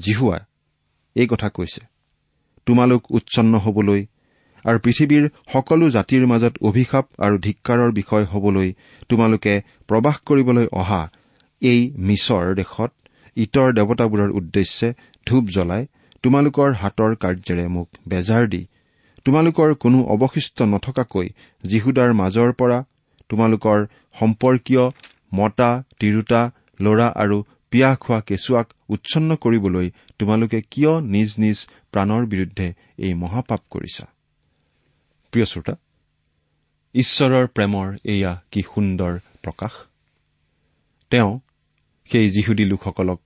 জিহুৱা 0.00 0.46
এই 1.14 1.26
কথা 1.26 1.48
কৈছে। 1.48 1.91
তোমালোক 2.66 3.02
উচ্ছন্ন 3.10 3.52
হবলৈ 3.64 4.02
আৰু 4.64 4.78
পৃথিৱীৰ 4.78 5.24
সকলো 5.52 5.86
জাতিৰ 5.90 6.26
মাজত 6.26 6.54
অভিশাপ 6.68 7.06
আৰু 7.18 7.36
ধিক্কাৰৰ 7.46 7.90
বিষয় 7.92 8.24
হবলৈ 8.32 8.68
তোমালোকে 9.10 9.54
প্ৰবাস 9.88 10.16
কৰিবলৈ 10.26 10.66
অহা 10.80 11.02
এই 11.62 11.80
মিছৰ 12.08 12.44
দেশত 12.54 12.90
ইটৰ 13.36 13.68
দেৱতাবোৰৰ 13.72 14.30
উদ্দেশ্যে 14.38 14.88
ধূপ 15.26 15.44
জ্বলাই 15.54 15.82
তোমালোকৰ 16.24 16.70
হাতৰ 16.80 17.12
কাৰ্যেৰে 17.16 17.66
মোক 17.68 17.88
বেজাৰ 18.08 18.44
দি। 18.48 18.62
তোমালোকৰ 19.26 19.74
কোনো 19.76 19.98
অৱশিষ্ট 20.14 20.58
নথকাকৈ 20.68 21.28
যীহুদাৰ 21.64 22.10
মাজৰ 22.12 22.50
পৰা 22.52 22.78
তোমালোকৰ 23.30 23.78
সম্পৰ্কীয় 24.20 24.84
মতা 25.34 25.70
তিৰোতা 26.00 26.40
ল'ৰা 26.80 27.08
আৰু 27.16 27.38
পিয়াহ 27.72 27.96
খোৱা 27.96 28.20
কেঁচুৱাক 28.20 28.66
উচ্ছন্ন 28.88 29.36
কৰিবলৈ 29.36 29.86
তোমালোকে 30.18 30.58
কিয় 30.62 30.92
নিজ 31.00 31.30
নিজ 31.38 31.58
প্ৰাণৰ 31.92 32.22
বিৰুদ্ধে 32.26 32.66
এই 32.98 33.14
মহাপাপ 33.14 33.60
কৰিছা? 33.70 34.06
প্ৰিয় 35.32 35.46
শ্ৰোতা 35.46 35.74
ঈশ্বৰৰ 36.94 37.46
প্ৰেমৰ 37.46 37.86
এয়া 38.04 38.32
কি 38.50 38.62
সুন্দৰ 38.74 39.12
প্ৰকাশ? 39.42 39.72
তেওঁ 41.10 41.40
সেই 42.10 42.30
যিহুদী 42.30 42.64
লোকসকলক 42.64 43.20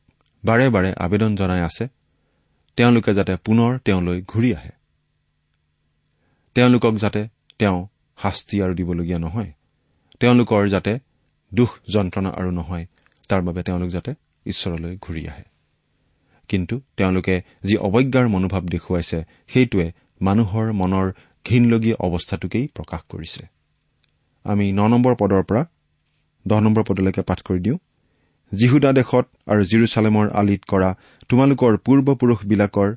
বাৰে 0.44 0.66
বাৰে 0.68 0.90
আবেদন 0.96 1.37
জনাই 1.37 1.62
আছে 1.62 1.85
তেওঁলোকে 2.76 3.12
যাতে 3.12 3.37
পুনৰ 3.37 3.78
তেওঁলৈ 3.78 4.22
ঘূৰি 4.22 4.54
আহে। 4.54 4.70
তেওঁলোকক 6.54 6.94
যাতে 6.94 7.28
তেওঁ 7.59 7.78
শাস্তি 8.22 8.56
আৰু 8.62 8.74
দিবলগীয়া 8.74 9.18
নহয় 9.18 9.50
তেওঁলোকৰ 10.20 10.68
যাতে 10.68 10.92
দুখ 11.54 11.70
যন্ত্ৰণা 11.88 12.30
আৰু 12.30 12.50
নহয় 12.50 12.87
তাৰ 13.28 13.42
বাবে 13.42 13.62
তেওঁলোক 13.62 13.90
যাতে 13.90 14.14
ঈশ্বৰলৈ 14.46 14.96
ঘূৰি 14.96 15.22
আহে। 15.26 15.44
কিন্তু 16.48 16.80
তেওঁলোকে 16.96 17.35
যি 17.64 17.76
অৱজ্ঞাৰ 17.76 18.26
মনোভাৱ 18.28 18.62
দেখুৱাইছে 18.62 19.18
সেইটোৱে 19.48 19.92
মানুহৰ 20.22 20.66
মনৰ 20.72 21.06
ঘীনলগীয়া 21.46 21.96
অৱস্থাটোকেই 22.00 22.66
প্ৰকাশ 22.74 23.00
কৰিছে। 23.09 23.42
আমি 24.44 24.72
ন 24.72 24.80
নম্বৰ 24.88 25.14
পদৰ 25.14 25.42
পৰা 25.42 25.62
দহ 26.46 26.61
নম্বৰ 26.61 26.85
পদলৈকে 26.88 27.22
পাঠ 27.22 27.40
কৰি 27.42 27.61
দিওঁ। 27.61 27.78
জিহুদা 28.52 28.90
দেশত 28.92 29.26
আৰু 29.46 29.62
জিৰচালেমৰ 29.64 30.26
আলিত 30.30 30.62
কৰা 30.68 30.90
তোমালোকৰ 31.28 31.72
পূৰ্বপুৰুষবিলাকৰ 31.76 32.90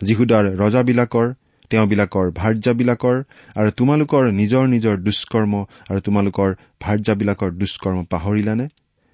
জিহুদাৰ 0.00 0.44
ৰজাবিলাকৰ 0.56 1.34
তেওঁবিলাকৰ 1.70 2.30
ভাৰ্যাবিলাকৰ 2.30 3.16
আৰু 3.56 3.70
তোমালোকৰ 3.70 4.24
নিজৰ 4.32 4.64
নিজৰ 4.68 4.96
দুষ্কৰ্ম 4.96 5.52
আৰু 5.90 6.00
তোমালোকৰ 6.00 6.48
ভাৰ্যাবিলাকৰ 6.80 7.50
দুষ্কৰ্ম 7.52 8.04
পাহৰিলানে? 8.04 8.68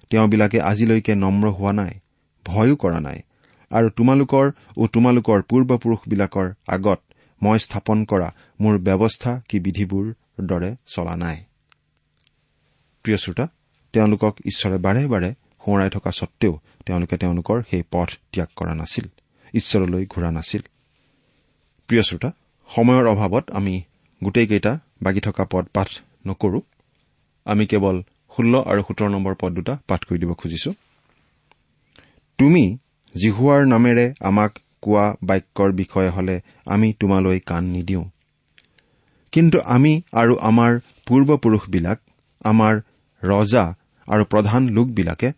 তেওঁবিলাকে 0.09 0.57
আজিলৈকে 0.61 1.13
নম্ৰ 1.15 1.45
হোৱা 1.49 1.71
নাই 1.71 1.93
ভয়ো 2.45 2.75
কৰা 2.75 2.99
নাই। 2.99 3.19
আৰু 3.71 3.87
তোমালোকৰ 3.89 4.45
ও 4.77 4.83
তোমালোকৰ 4.87 5.39
পূৰ্বপুৰুষবিলাকৰ 5.49 6.47
আগত 6.67 6.99
মই 7.41 7.57
স্থাপন 7.59 7.97
কৰা 8.05 8.29
মোৰ 8.61 8.75
ব্যৱস্থা 8.77 9.31
কি 9.49 9.57
বিধিবোৰ 9.59 10.05
দৰে 10.41 10.69
চলা 10.85 11.15
নাই। 11.15 11.37
প্ৰিয় 13.05 13.17
শ্ৰোতা 13.17 13.45
তেওঁলোকক 13.93 14.33
ঈশ্বৰে 14.45 14.77
বাৰে 14.77 15.01
বাৰে 15.07 15.29
সোঁৱৰাই 15.63 15.89
থকা 15.89 16.11
স্বত্তেও 16.11 16.53
তেওঁলোকে 16.85 17.15
তেওঁলোকৰ 17.17 17.57
সেই 17.69 17.83
পথ 17.91 18.09
ত্যাগ 18.31 18.49
কৰা 18.55 18.73
নাছিল 18.75 19.05
ঈশ্বৰলৈ 19.53 20.03
ঘূৰা 20.05 20.29
নাছিল। 20.31 20.63
প্ৰিয় 21.89 22.03
শ্ৰোতা 22.03 22.29
সময়ৰ 22.69 23.05
অভাৱত 23.13 23.45
আমি 23.51 23.75
গোটেইকেইটা 24.23 24.79
বাগি 25.03 25.21
থকা 25.21 25.43
পদ 25.51 25.65
পাঠ 25.73 25.89
নকৰো। 26.27 26.59
আমি 27.45 27.63
কেৱল 27.67 27.95
ষোল্ল 28.35 28.53
আৰু 28.71 28.81
সোতৰ 28.87 29.09
নম্বৰ 29.09 29.33
পদ 29.41 29.51
দুটা 29.53 29.73
পাঠ 29.87 30.01
কৰি 30.05 30.17
দিব 30.19 30.31
খুজিছো। 30.33 30.71
তুমি 32.39 32.63
জিহুৱাৰ 33.15 33.61
নামেৰে 33.65 34.05
আমাক 34.19 34.51
কোৱা 34.81 35.05
বাক্যৰ 35.23 35.71
বিষয়ে 35.71 36.09
হলে 36.09 36.35
আমি 36.65 36.87
তোমালৈ 36.99 37.39
কাণ 37.45 37.63
নিদিওঁ। 37.65 38.05
কিন্তু 39.33 39.57
আমি 39.65 39.93
আৰু 40.13 40.33
আমাৰ 40.41 40.71
পূৰ্বপুৰুষবিলাক 41.07 41.99
আমাৰ 42.45 42.73
ৰজা 43.23 43.63
আৰু 44.07 44.23
প্ৰধান 44.25 44.61
লোকবিলাকে 44.69 45.29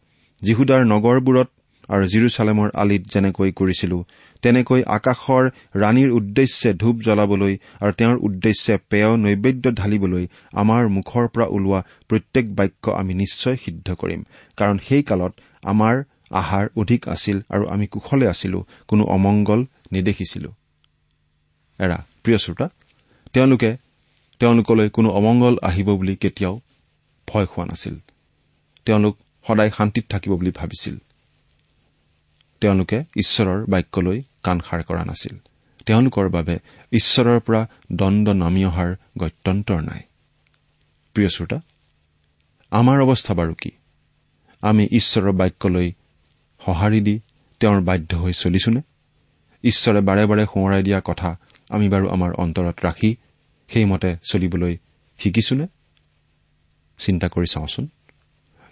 জিহুদাৰ 0.41 0.81
নগৰবোৰত 0.85 1.49
আৰু 1.89 2.03
জিৰচালেমৰ 2.07 2.69
আলিত 2.75 3.03
যেনেকৈ 3.13 3.51
কৰিছিলো 3.51 3.97
তেনেকৈ 4.41 4.81
আকাশৰ 4.87 5.43
ৰাণীৰ 5.75 6.09
উদ্দেশ্যে 6.11 6.73
ধূপ 6.73 6.95
জ্বলাবলৈ 6.99 7.57
আৰু 7.81 7.91
তেওঁৰ 7.91 8.17
উদ্দেশ্যে 8.17 8.77
পেয় 8.89 9.17
নৈবেদ্য 9.17 9.71
ঢালিবলৈ 9.71 10.27
আমাৰ 10.53 10.87
মুখৰ 10.87 11.27
পৰা 11.27 11.45
ওলোৱা 11.45 11.79
প্ৰত্যেক 12.09 12.55
বাক্য 12.55 12.91
আমি 12.91 13.13
নিশ্চয় 13.13 13.57
সিদ্ধ 13.65 13.87
কৰিম। 13.93 14.23
কাৰণ 14.57 14.77
সেই 14.77 15.03
কালত 15.03 15.33
আমাৰ 15.63 16.03
আহাৰ 16.31 16.65
অধিক 16.75 17.07
আছিল 17.07 17.41
আৰু 17.49 17.67
আমি 17.67 17.87
কুশলে 17.87 18.27
আছিলো 18.27 18.65
কোনো 18.87 19.03
অমংগল 19.03 19.65
নেদেখিছিলো। 19.91 20.49
এৰা 21.79 21.97
প্ৰিয় 22.23 22.37
শ্ৰোতা 22.37 22.69
তেওঁলোকে 23.33 23.77
তেওঁলোকলৈ 24.39 24.89
কোনো 24.89 25.09
অমংগল 25.09 25.55
আহিব 25.61 25.95
বুলি 25.95 26.15
কেতিয়াও 26.15 26.59
ভয় 27.27 27.45
খোৱা 27.45 27.65
নাছিল। 27.65 27.95
তেওঁলোক 28.85 29.17
সদায় 29.47 29.71
শান্তিত 29.71 30.05
থাকিব 30.09 30.33
বুলি 30.33 30.51
ভাবিছিল। 30.55 30.97
তেওঁলোকে 32.61 33.03
ঈশ্বৰৰ 33.15 33.65
বাক্যলৈ 33.65 34.23
কাণ 34.43 34.59
সাৰ 34.59 34.83
কৰা 34.83 35.05
নাছিল। 35.05 35.37
তেওঁলোকৰ 35.85 36.29
বাবে 36.29 36.59
ঈশ্বৰৰ 36.91 37.39
পৰা 37.39 37.67
দণ্ড 37.91 38.29
নামি 38.29 38.65
অহাৰ 38.65 38.95
গত্যন্তৰ 39.17 39.81
নাই। 39.81 40.01
প্ৰিয় 41.13 41.29
শ্ৰোতা 41.29 41.59
আমাৰ 42.71 43.01
অৱস্থা 43.01 43.33
বাৰু 43.33 43.53
কি? 43.53 43.71
আমি 44.61 44.87
ঈশ্বৰৰ 44.91 45.31
বাক্যলৈ 45.31 45.91
সঁহাৰি 46.65 47.01
দি 47.01 47.19
তেওঁৰ 47.59 47.81
বাধ্য 47.81 48.17
হৈ 48.17 48.33
চলিছোনে? 48.33 48.81
ঈশ্বৰে 49.63 50.01
বাৰে 50.01 50.25
বাৰে 50.25 50.45
সোঁৱৰাই 50.45 50.83
দিয়া 50.83 51.01
কথা 51.05 51.39
আমি 51.69 51.89
বাৰু 51.89 52.09
আমাৰ 52.09 52.33
অন্তৰত 52.33 52.85
ৰাখি 52.85 53.15
সেইমতে 53.67 54.17
চলিবলৈ 54.23 54.77
শিকিছোনে? 55.17 55.67
চিন্তা 56.97 57.27
কৰি 57.27 57.45
চাওঁচোন। 57.51 57.87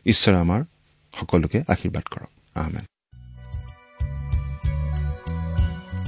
ঈশ্বৰে 0.06 0.38
আমাৰ 0.38 0.64
সকলোকে 1.20 1.64
আশীৰ্বাদ 1.68 2.04
কৰক। 2.04 2.30
আহমেদ 2.56 2.95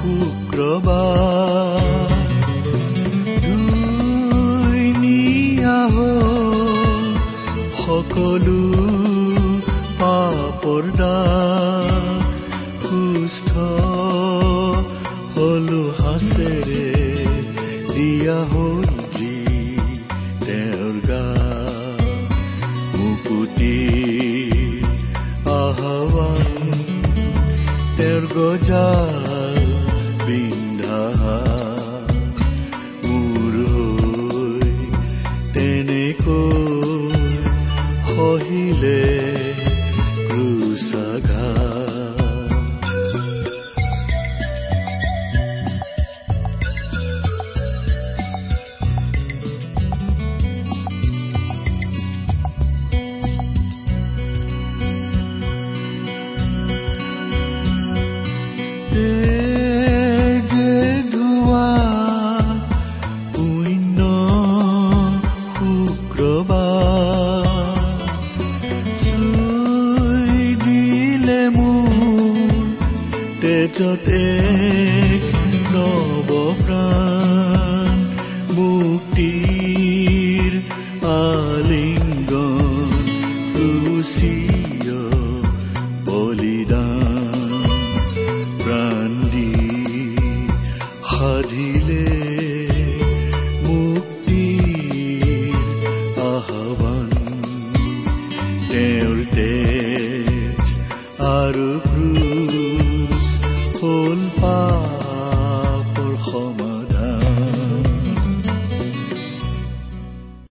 শুক্ৰবাৰ 0.00 1.09